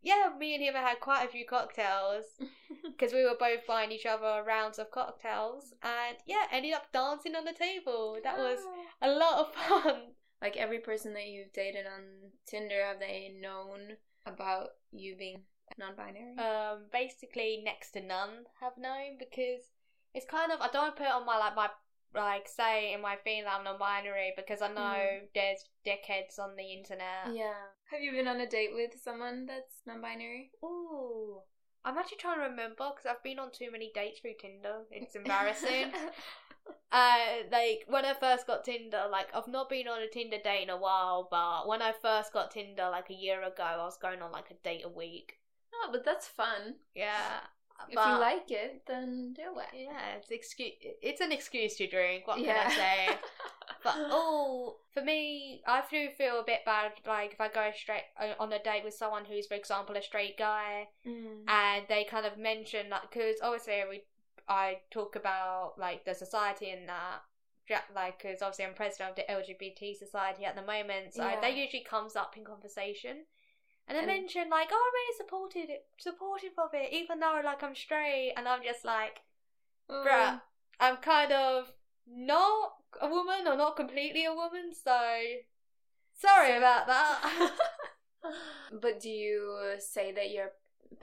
Yeah, 0.03 0.29
me 0.39 0.55
and 0.55 0.63
him 0.63 0.75
had 0.75 1.01
quite 1.01 1.25
a 1.25 1.31
few 1.31 1.47
cocktails 1.47 2.25
because 2.85 3.15
we 3.15 3.25
were 3.25 3.37
both 3.41 3.67
buying 3.67 3.91
each 3.91 4.05
other 4.05 4.45
rounds 4.47 4.79
of 4.79 4.91
cocktails, 4.91 5.73
and 5.83 6.19
yeah, 6.27 6.45
ended 6.53 6.75
up 6.75 6.93
dancing 6.93 7.35
on 7.35 7.47
the 7.47 7.55
table. 7.55 8.19
That 8.23 8.37
was 8.37 8.59
a 9.03 9.09
lot 9.09 9.39
of 9.39 9.55
fun. 9.55 10.03
like 10.43 10.59
every 10.59 10.81
person 10.81 11.15
that 11.15 11.27
you've 11.27 11.55
dated 11.55 11.87
on 11.87 12.03
Tinder. 12.47 12.85
Have 12.85 13.01
they 13.01 13.35
known 13.41 13.97
about 14.27 14.69
you 14.93 15.17
being 15.17 15.41
non-binary? 15.79 16.37
Um, 16.37 16.85
basically, 16.93 17.63
next 17.65 17.93
to 17.93 18.03
none 18.03 18.45
have 18.61 18.77
known 18.77 19.17
because 19.19 19.63
it's 20.13 20.27
kind 20.27 20.53
of 20.53 20.61
I 20.61 20.69
don't 20.69 20.97
put 20.97 21.07
it 21.07 21.13
on 21.13 21.25
my 21.25 21.39
like 21.39 21.57
my 21.57 21.69
like 22.15 22.49
say 22.49 22.93
in 22.93 23.01
my 23.01 23.17
thing 23.17 23.45
that 23.45 23.53
I'm 23.59 23.65
non-binary 23.65 24.33
because 24.37 24.63
I 24.63 24.69
know 24.69 24.81
Mm. 24.81 25.29
there's 25.35 25.65
dickheads 25.87 26.39
on 26.39 26.57
the 26.57 26.73
internet. 26.73 27.33
yeah. 27.35 27.55
Have 27.91 28.01
you 28.01 28.13
been 28.13 28.29
on 28.29 28.41
a 28.41 28.47
date 28.49 28.71
with 28.75 28.93
someone 29.03 29.47
that's 29.47 29.83
non-binary? 29.87 30.51
Ooh. 30.65 31.41
I'm 31.85 31.99
actually 31.99 32.17
trying 32.19 32.39
to 32.39 32.45
remember 32.45 32.91
because 32.95 33.07
I've 33.07 33.23
been 33.23 33.39
on 33.39 33.51
too 33.53 33.71
many 33.71 33.93
dates 33.95 34.21
through 34.21 34.35
Tinder. 34.41 34.85
It's 34.91 35.15
embarrassing. 35.17 35.93
uh, 36.93 37.19
like 37.53 37.85
when 37.89 38.05
I 38.05 38.15
first 38.15 38.47
got 38.47 38.65
Tinder, 38.65 39.05
like 39.11 39.27
I've 39.35 39.49
not 39.49 39.69
been 39.69 39.89
on 39.89 40.01
a 40.01 40.09
Tinder 40.09 40.39
date 40.43 40.63
in 40.63 40.71
a 40.71 40.79
while, 40.79 41.29
but 41.31 41.69
when 41.69 41.83
I 41.83 41.93
first 41.93 42.33
got 42.33 42.51
Tinder, 42.53 42.89
like 42.91 43.11
a 43.11 43.15
year 43.15 43.43
ago, 43.43 43.63
I 43.63 43.77
was 43.77 43.99
going 43.99 44.23
on 44.23 44.33
like 44.33 44.51
a 44.51 44.55
date 44.65 44.83
a 44.85 44.89
week. 44.89 45.35
oh, 45.75 45.89
but 45.93 46.05
that's 46.05 46.27
fun. 46.27 46.77
Yeah, 46.95 47.41
If 47.89 47.95
but- 47.97 48.09
you 48.09 48.19
like 48.19 48.51
it, 48.51 48.83
then 48.87 49.33
do 49.35 49.59
it. 49.61 49.69
yeah, 49.75 50.15
it's 50.19 50.31
excuse. 50.31 50.73
It's 51.03 51.21
an 51.21 51.33
excuse 51.33 51.77
to 51.77 51.87
drink. 51.87 52.27
What 52.27 52.39
Yeah. 52.41 52.63
can 52.69 52.73
I 52.73 52.75
say? 52.75 53.19
But 53.85 53.97
oh, 53.99 54.77
for 54.95 55.03
me, 55.03 55.61
I 55.67 55.83
do 55.91 56.09
feel 56.17 56.41
a 56.41 56.45
bit 56.45 56.65
bad. 56.65 56.93
Like 57.07 57.33
if 57.35 57.41
I 57.41 57.49
go 57.49 57.71
straight 57.77 58.05
uh, 58.19 58.33
on 58.41 58.51
a 58.51 58.59
date 58.63 58.83
with 58.83 58.95
someone 58.95 59.27
who's, 59.27 59.47
for 59.47 59.55
example, 59.55 59.95
a 59.97 60.01
straight 60.03 60.39
guy, 60.39 60.89
Mm. 61.07 61.43
and 61.49 61.85
they 61.89 62.05
kind 62.05 62.25
of 62.25 62.39
mention 62.39 62.89
like 62.89 63.03
because 63.11 63.37
obviously 63.43 63.83
we 63.91 64.03
I 64.49 64.79
talk 64.91 65.17
about 65.17 65.75
like 65.79 66.07
the 66.07 66.15
society 66.15 66.71
and 66.71 66.89
that 66.89 67.21
like 67.95 68.19
because 68.23 68.41
obviously 68.41 68.65
I'm 68.67 68.75
president 68.75 69.11
of 69.11 69.17
the 69.17 69.31
LGBT 69.31 69.95
society 69.97 70.45
at 70.47 70.55
the 70.55 70.63
moment 70.63 71.13
so 71.15 71.27
Yeah. 71.29 71.41
that 71.41 71.55
usually 71.55 71.83
comes 71.85 72.15
up 72.17 72.37
in 72.39 72.45
conversation 72.45 73.25
and 73.89 73.97
I 73.99 74.01
And- 74.03 74.07
mention 74.09 74.49
like 74.51 74.69
oh 74.73 74.75
I'm 74.87 74.95
really 74.95 75.17
supported 75.17 75.69
supportive 75.99 76.53
of 76.59 76.71
it 76.75 76.93
even 76.93 77.21
though 77.21 77.41
like 77.45 77.63
I'm 77.63 77.75
straight 77.75 78.33
and 78.37 78.49
I'm 78.49 78.63
just 78.63 78.85
like 78.85 79.23
bruh 79.91 80.41
I'm 80.81 80.97
kind 80.99 81.33
of 81.33 81.73
not 82.07 82.75
a 83.01 83.09
woman 83.09 83.47
or 83.47 83.57
not 83.57 83.77
completely 83.77 84.25
a 84.25 84.35
woman 84.35 84.73
so 84.73 85.19
sorry 86.15 86.49
So- 86.53 86.59
about 86.59 86.87
that 86.87 87.53
but 88.73 89.01
do 89.01 89.11
you 89.11 89.75
say 89.79 90.13
that 90.13 90.31
you're 90.31 90.53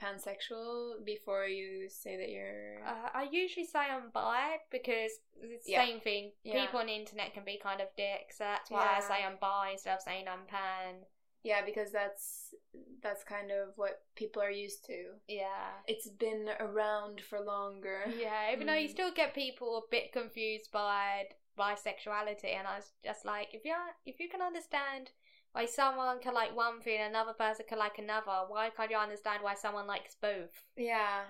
pansexual 0.00 1.04
before 1.04 1.44
you 1.46 1.88
say 1.88 2.16
that 2.16 2.30
you're? 2.30 2.80
Uh, 2.86 3.10
I 3.14 3.28
usually 3.30 3.66
say 3.66 3.80
I'm 3.80 4.10
bi 4.12 4.56
because 4.70 5.12
it's 5.40 5.66
the 5.66 5.72
Yeah. 5.72 5.84
same 5.84 6.00
thing. 6.00 6.32
Yeah. 6.44 6.64
People 6.64 6.80
on 6.80 6.86
the 6.86 6.94
internet 6.94 7.34
can 7.34 7.44
be 7.44 7.58
kind 7.62 7.80
of 7.80 7.88
dicks, 7.96 8.38
so 8.38 8.44
that's 8.44 8.70
why 8.70 8.94
I 8.96 9.00
say 9.00 9.22
I'm 9.22 9.36
bi 9.40 9.70
instead 9.72 9.94
of 9.94 10.00
saying 10.02 10.26
I'm 10.28 10.46
pan. 10.46 11.04
Yeah, 11.42 11.64
because 11.64 11.90
that's 11.92 12.54
that's 13.02 13.24
kind 13.24 13.50
of 13.50 13.76
what 13.76 14.02
people 14.14 14.42
are 14.42 14.50
used 14.50 14.84
to. 14.86 15.14
Yeah. 15.28 15.82
It's 15.86 16.08
been 16.08 16.48
around 16.60 17.20
for 17.20 17.40
longer. 17.40 18.04
Yeah, 18.16 18.52
even 18.52 18.66
though 18.66 18.74
you 18.74 18.88
Mm. 18.88 18.92
still 18.92 19.12
get 19.12 19.34
people 19.34 19.78
a 19.78 19.90
bit 19.90 20.12
confused 20.12 20.70
by 20.72 21.26
bisexuality, 21.58 22.54
and 22.56 22.66
I 22.66 22.76
was 22.76 22.92
just 23.04 23.24
like, 23.24 23.48
if 23.54 23.64
you 23.64 23.74
if 24.06 24.20
you 24.20 24.28
can 24.28 24.42
understand 24.42 25.10
why 25.52 25.66
someone 25.66 26.20
can 26.20 26.34
like 26.34 26.54
one 26.56 26.80
thing, 26.80 26.98
and 27.00 27.10
another 27.14 27.34
person 27.34 27.66
can 27.68 27.78
like 27.78 27.98
another, 27.98 28.44
why 28.48 28.70
can't 28.70 28.90
you 28.90 28.96
understand 28.96 29.42
why 29.42 29.54
someone 29.54 29.86
likes 29.86 30.14
both? 30.14 30.66
Yeah. 30.76 31.24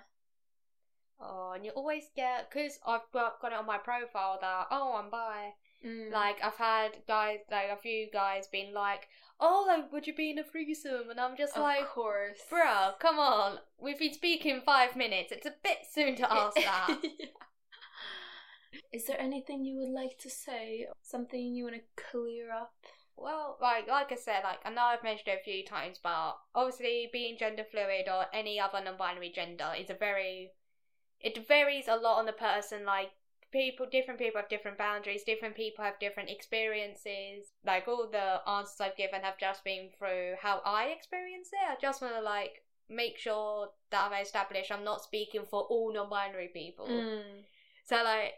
Oh, 1.20 1.52
and 1.52 1.64
you 1.64 1.70
always 1.70 2.10
get 2.14 2.50
because 2.50 2.78
I've 2.86 3.10
got, 3.12 3.40
got 3.40 3.52
it 3.52 3.58
on 3.58 3.64
my 3.66 3.78
profile 3.78 4.38
that 4.40 4.66
oh 4.70 4.94
I'm 4.96 5.08
bi. 5.10 5.54
Mm. 5.84 6.12
Like 6.12 6.36
I've 6.42 6.56
had 6.56 6.90
guys, 7.08 7.40
like 7.50 7.70
a 7.70 7.76
few 7.76 8.08
guys, 8.12 8.46
being 8.46 8.72
like, 8.72 9.08
"Oh, 9.40 9.64
like, 9.66 9.92
would 9.92 10.06
you 10.06 10.14
be 10.14 10.30
in 10.30 10.38
a 10.38 10.44
threesome?" 10.44 11.10
And 11.10 11.20
I'm 11.20 11.36
just 11.36 11.56
of 11.56 11.62
like, 11.62 11.88
course, 11.88 12.38
"Bruh, 12.50 12.98
come 12.98 13.18
on. 13.18 13.58
We've 13.78 13.98
been 13.98 14.14
speaking 14.14 14.62
five 14.64 14.96
minutes. 14.96 15.32
It's 15.32 15.46
a 15.46 15.54
bit 15.62 15.78
soon 15.90 16.16
to 16.16 16.32
ask 16.32 16.56
that." 16.62 16.98
Yeah. 17.02 17.26
Is 18.92 19.06
there 19.06 19.20
anything 19.20 19.64
you 19.64 19.78
would 19.78 19.90
like 19.90 20.18
to 20.18 20.30
say? 20.30 20.86
Something 21.02 21.54
you 21.54 21.64
want 21.64 21.76
to 21.76 22.02
clear 22.10 22.52
up? 22.52 22.72
well, 23.16 23.58
like, 23.60 23.86
like 23.88 24.10
I 24.12 24.16
said, 24.16 24.42
like 24.44 24.58
I 24.64 24.70
know 24.70 24.82
I've 24.82 25.02
mentioned 25.02 25.28
it 25.28 25.40
a 25.40 25.44
few 25.44 25.64
times, 25.64 25.98
but 26.02 26.36
obviously 26.54 27.08
being 27.12 27.36
gender 27.38 27.64
fluid 27.64 28.08
or 28.08 28.26
any 28.32 28.58
other 28.58 28.82
non-binary 28.82 29.30
gender 29.34 29.72
is 29.78 29.90
a 29.90 29.94
very, 29.94 30.52
it 31.20 31.46
varies 31.46 31.88
a 31.88 31.96
lot 31.96 32.18
on 32.18 32.26
the 32.26 32.32
person. 32.32 32.84
Like 32.84 33.10
people, 33.52 33.86
different 33.90 34.18
people 34.18 34.40
have 34.40 34.48
different 34.48 34.78
boundaries. 34.78 35.22
Different 35.24 35.54
people 35.54 35.84
have 35.84 35.98
different 36.00 36.30
experiences. 36.30 37.52
Like 37.64 37.86
all 37.86 38.08
the 38.10 38.40
answers 38.48 38.80
I've 38.80 38.96
given 38.96 39.22
have 39.22 39.38
just 39.38 39.62
been 39.64 39.90
through 39.96 40.34
how 40.40 40.60
I 40.64 40.86
experience 40.86 41.50
it. 41.52 41.70
I 41.70 41.76
just 41.80 42.02
want 42.02 42.14
to 42.14 42.22
like 42.22 42.64
make 42.88 43.18
sure 43.18 43.68
that 43.90 44.10
I've 44.10 44.22
established 44.22 44.72
I'm 44.72 44.84
not 44.84 45.02
speaking 45.02 45.42
for 45.48 45.62
all 45.62 45.92
non-binary 45.92 46.50
people. 46.52 46.88
Mm. 46.88 47.44
So 47.84 47.96
like, 48.02 48.34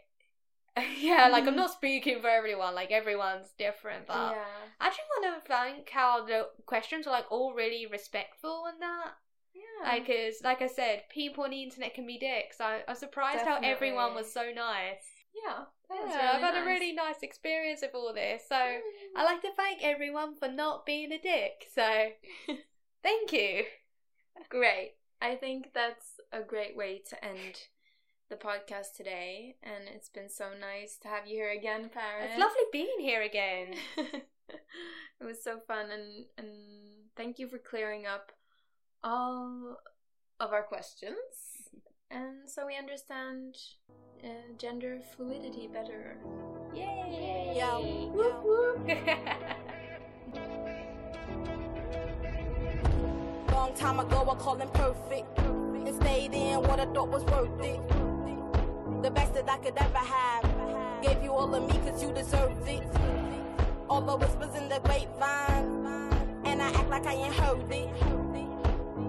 yeah, 0.99 1.29
like 1.29 1.47
I'm 1.47 1.55
not 1.55 1.71
speaking 1.71 2.21
for 2.21 2.27
everyone. 2.27 2.75
Like 2.75 2.91
everyone's 2.91 3.53
different, 3.57 4.07
but 4.07 4.31
yeah. 4.31 4.43
I 4.79 4.87
actually 4.87 5.05
want 5.21 5.43
to 5.43 5.47
thank 5.47 5.89
how 5.89 6.25
the 6.25 6.49
questions 6.65 7.07
are 7.07 7.11
like 7.11 7.31
all 7.31 7.53
really 7.53 7.87
respectful 7.89 8.65
and 8.67 8.81
that. 8.81 9.13
Yeah. 9.55 9.91
Like, 9.91 10.07
cause 10.07 10.35
like 10.43 10.61
I 10.61 10.67
said, 10.67 11.03
people 11.09 11.43
on 11.45 11.51
the 11.51 11.63
internet 11.63 11.93
can 11.93 12.05
be 12.05 12.17
dicks. 12.17 12.59
I, 12.61 12.81
I'm 12.87 12.95
surprised 12.95 13.45
how 13.45 13.59
everyone 13.63 14.13
was 14.13 14.31
so 14.31 14.51
nice. 14.55 15.05
yeah. 15.45 15.63
Yeah, 15.89 15.97
really 16.07 16.13
I've 16.17 16.41
had 16.41 16.63
a 16.63 16.65
really 16.65 16.93
nice 16.93 17.21
experience 17.21 17.81
with 17.81 17.91
all 17.93 18.11
this. 18.13 18.41
So 18.49 18.55
Mm. 18.55 18.79
I 19.15 19.23
like 19.23 19.41
to 19.41 19.51
thank 19.55 19.83
everyone 19.83 20.35
for 20.35 20.47
not 20.47 20.85
being 20.85 21.11
a 21.11 21.19
dick. 21.19 21.67
So 21.73 22.07
thank 23.03 23.31
you. 23.31 23.63
Great. 24.49 24.95
I 25.21 25.35
think 25.35 25.69
that's 25.73 26.19
a 26.31 26.41
great 26.41 26.75
way 26.75 27.01
to 27.09 27.23
end 27.23 27.59
the 28.29 28.35
podcast 28.35 28.95
today, 28.97 29.55
and 29.63 29.83
it's 29.93 30.09
been 30.09 30.29
so 30.29 30.45
nice 30.59 30.97
to 31.03 31.07
have 31.07 31.27
you 31.27 31.35
here 31.35 31.51
again, 31.51 31.89
Paris. 31.93 32.31
It's 32.31 32.39
lovely 32.39 32.63
being 32.71 32.97
here 32.99 33.21
again. 33.21 33.75
it 34.49 35.23
was 35.23 35.43
so 35.43 35.59
fun, 35.67 35.91
and 35.91 36.25
and 36.37 36.47
thank 37.15 37.37
you 37.39 37.47
for 37.47 37.59
clearing 37.59 38.05
up 38.07 38.31
all 39.05 39.77
of 40.39 40.51
our 40.51 40.63
questions, 40.63 41.13
and 42.09 42.49
so 42.49 42.65
we 42.65 42.75
understand 42.75 43.55
uh, 44.23 44.29
gender 44.57 44.99
fluidity 45.15 45.69
better. 45.71 46.17
Yay! 46.73 47.53
Yo. 47.55 48.09
Whoop 48.13 48.43
whoop. 48.43 48.79
Long 53.51 53.73
time 53.75 53.99
ago, 53.99 54.27
I 54.29 54.35
called 54.35 54.61
him 54.61 54.69
perfect. 54.69 55.37
And 55.39 55.95
stayed 55.95 56.33
in 56.33 56.61
what 56.63 56.79
I 56.79 56.85
thought 56.85 57.09
was 57.09 57.23
worth 57.25 57.63
it. 57.63 57.79
The 59.03 59.11
best 59.11 59.35
that 59.35 59.47
I 59.47 59.57
could 59.59 59.77
ever 59.77 59.97
have. 59.99 61.03
Gave 61.03 61.21
you 61.23 61.31
all 61.31 61.53
of 61.53 61.61
me 61.61 61.77
cause 61.87 62.01
you 62.01 62.11
deserved 62.11 62.67
it. 62.67 62.81
All 63.87 64.01
the 64.01 64.17
whispers 64.17 64.55
in 64.55 64.67
the 64.67 64.79
grapevine. 64.79 66.41
And 66.43 66.59
I 66.61 66.69
act 66.69 66.89
like 66.89 67.05
I 67.05 67.13
ain't 67.13 67.35
heard 67.35 67.71
it. 67.71 68.24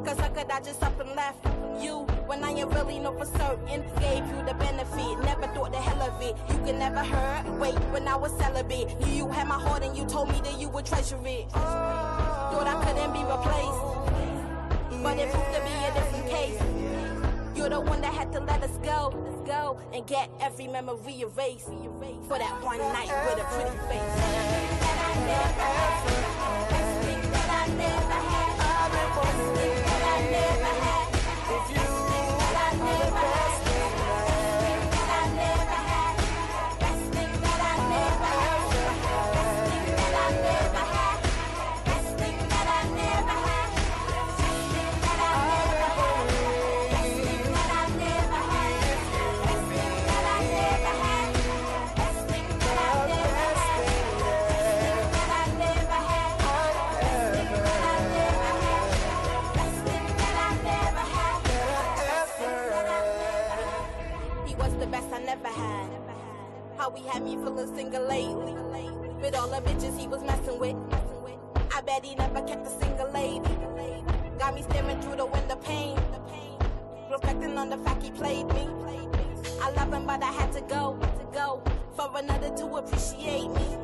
Cause 0.06 0.20
I 0.20 0.28
could 0.28 0.48
I 0.48 0.60
just 0.60 0.80
up 0.84 1.00
and 1.00 1.10
left 1.16 1.44
you 1.82 2.06
when 2.28 2.44
I 2.44 2.52
ain't 2.52 2.72
really 2.72 3.00
know 3.00 3.12
for 3.18 3.24
certain? 3.24 3.82
Gave 3.98 4.24
you 4.28 4.38
the 4.46 4.54
benefit, 4.54 5.18
never 5.24 5.48
thought 5.48 5.72
the 5.72 5.78
hell 5.78 6.00
of 6.00 6.22
it. 6.22 6.36
You 6.48 6.58
could 6.64 6.76
never 6.76 7.00
hurt. 7.00 7.58
Wait, 7.58 7.74
when 7.90 8.06
I 8.06 8.14
was 8.14 8.30
celibate, 8.38 9.00
knew 9.00 9.12
you 9.12 9.28
had 9.28 9.48
my 9.48 9.58
heart 9.58 9.82
and 9.82 9.96
you 9.96 10.06
told 10.06 10.28
me 10.28 10.40
that 10.42 10.60
you 10.60 10.68
would 10.68 10.86
treasure 10.86 11.18
it. 11.24 11.50
Thought 11.50 12.68
I 12.68 12.84
couldn't 12.84 13.12
be 13.14 13.24
replaced, 13.24 15.02
but 15.02 15.18
it 15.18 15.28
proved 15.32 15.52
to 15.54 15.60
be 15.66 15.74
a 15.74 15.92
different 15.92 16.28
case. 16.30 17.56
You're 17.56 17.70
the 17.70 17.80
one 17.80 18.00
that 18.02 18.14
had 18.14 18.30
to 18.34 18.38
let 18.38 18.62
us 18.62 18.78
go, 18.84 19.12
let's 19.24 19.40
go, 19.48 19.80
and 19.92 20.06
get 20.06 20.30
every 20.40 20.68
memory 20.68 21.22
erased 21.22 21.66
for 22.28 22.38
that 22.38 22.62
one 22.62 22.78
night 22.78 23.10
with 23.26 23.42
a 23.42 23.46
pretty 23.50 23.76
face. 23.88 24.25
Had 67.06 67.22
me 67.22 67.36
feeling 67.36 67.74
single 67.74 68.06
lately. 68.06 68.54
With 69.20 69.34
all 69.36 69.48
the 69.48 69.60
bitches 69.68 69.98
he 69.98 70.06
was 70.06 70.22
messing 70.22 70.58
with. 70.58 70.76
I 71.74 71.80
bet 71.80 72.04
he 72.04 72.14
never 72.14 72.42
kept 72.42 72.66
a 72.66 72.70
single 72.70 73.10
lady. 73.12 73.56
Got 74.38 74.54
me 74.54 74.62
staring 74.62 75.00
through 75.00 75.16
the 75.16 75.26
window 75.26 75.56
pane. 75.56 75.98
Reflecting 77.10 77.56
on 77.56 77.70
the 77.70 77.78
fact 77.78 78.02
he 78.02 78.10
played 78.10 78.46
me. 78.48 78.68
I 79.62 79.70
love 79.70 79.92
him, 79.92 80.06
but 80.06 80.22
I 80.22 80.32
had 80.32 80.52
to 80.52 80.60
go, 80.62 80.98
to 81.00 81.24
go 81.32 81.62
for 81.96 82.10
another 82.16 82.50
to 82.56 82.66
appreciate 82.76 83.48
me. 83.48 83.75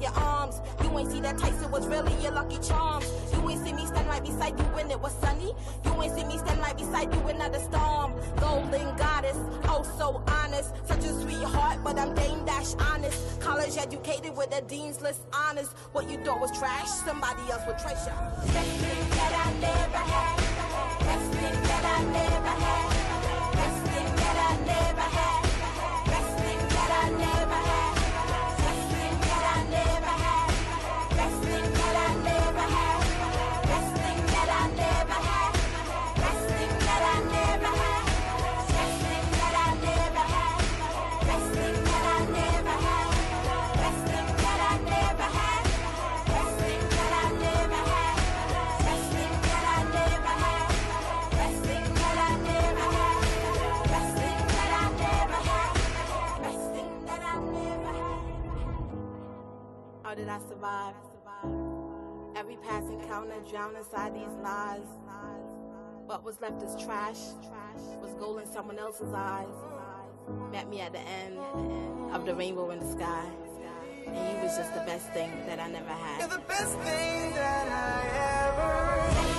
Your 0.00 0.12
arms. 0.12 0.60
You 0.82 0.98
ain't 0.98 1.10
see 1.10 1.20
that 1.20 1.38
Tyson 1.38 1.70
was 1.70 1.86
really 1.86 2.14
your 2.22 2.32
lucky 2.32 2.58
charms. 2.58 3.10
You 3.32 3.50
ain't 3.50 3.64
see 3.64 3.72
me 3.72 3.86
stand 3.86 4.08
right 4.08 4.22
beside 4.22 4.58
you 4.58 4.64
when 4.76 4.90
it 4.90 5.00
was 5.00 5.12
sunny. 5.20 5.52
You 5.84 6.02
ain't 6.02 6.14
see 6.14 6.24
me 6.24 6.38
stand 6.38 6.60
right 6.60 6.76
beside 6.76 7.12
you 7.14 7.20
in 7.28 7.36
another 7.36 7.58
storm. 7.58 8.14
Golden 8.36 8.96
goddess, 8.96 9.36
oh 9.64 9.82
so 9.98 10.22
honest. 10.28 10.72
Such 10.86 11.04
a 11.04 11.12
sweetheart, 11.20 11.78
but 11.82 11.98
I'm 11.98 12.14
Dame 12.14 12.44
Dash 12.44 12.74
honest. 12.74 13.40
College 13.40 13.76
educated 13.76 14.36
with 14.36 14.54
a 14.56 14.62
dean's 14.62 15.00
list 15.00 15.22
honors. 15.32 15.68
What 15.92 16.08
you 16.08 16.18
thought 16.24 16.40
was 16.40 16.56
trash, 16.56 16.88
somebody 16.88 17.42
else 17.50 17.62
would 17.66 17.78
treasure. 17.78 18.14
Best 18.54 18.70
thing 18.82 19.10
that 19.18 19.32
I 19.44 19.52
never 19.60 20.02
had. 20.12 20.36
Best 21.00 21.28
thing 21.38 21.62
that 21.68 21.84
I 21.84 22.04
never 22.04 22.54
had. 22.64 23.52
Best 23.52 23.80
thing 23.90 24.16
that 24.16 24.36
I 24.50 24.66
never 24.66 25.00
had. 25.00 25.21
I 60.32 60.38
survive. 60.48 60.94
Every 62.36 62.56
passing 62.66 62.98
counter 63.06 63.34
drowned 63.50 63.76
inside 63.76 64.14
these 64.14 64.32
lies. 64.42 64.80
What 66.06 66.24
was 66.24 66.40
left 66.40 66.62
is 66.62 66.74
trash, 66.82 67.18
was 68.00 68.14
gold 68.18 68.40
in 68.40 68.46
someone 68.50 68.78
else's 68.78 69.12
eyes. 69.12 69.54
Met 70.50 70.70
me 70.70 70.80
at 70.80 70.92
the 70.92 71.00
end 71.00 71.38
of 72.14 72.24
the 72.24 72.34
rainbow 72.34 72.70
in 72.70 72.78
the 72.78 72.90
sky. 72.90 73.26
And 74.06 74.38
you 74.38 74.42
was 74.42 74.56
just 74.56 74.72
the 74.72 74.80
best 74.80 75.10
thing 75.10 75.30
that 75.44 75.60
I 75.60 75.68
never 75.68 75.90
had. 75.90 76.20
You're 76.20 76.38
the 76.38 76.44
best 76.46 76.78
thing 76.78 77.32
that 77.34 77.68
I 77.68 78.48
ever 78.48 79.02
had. 79.12 79.31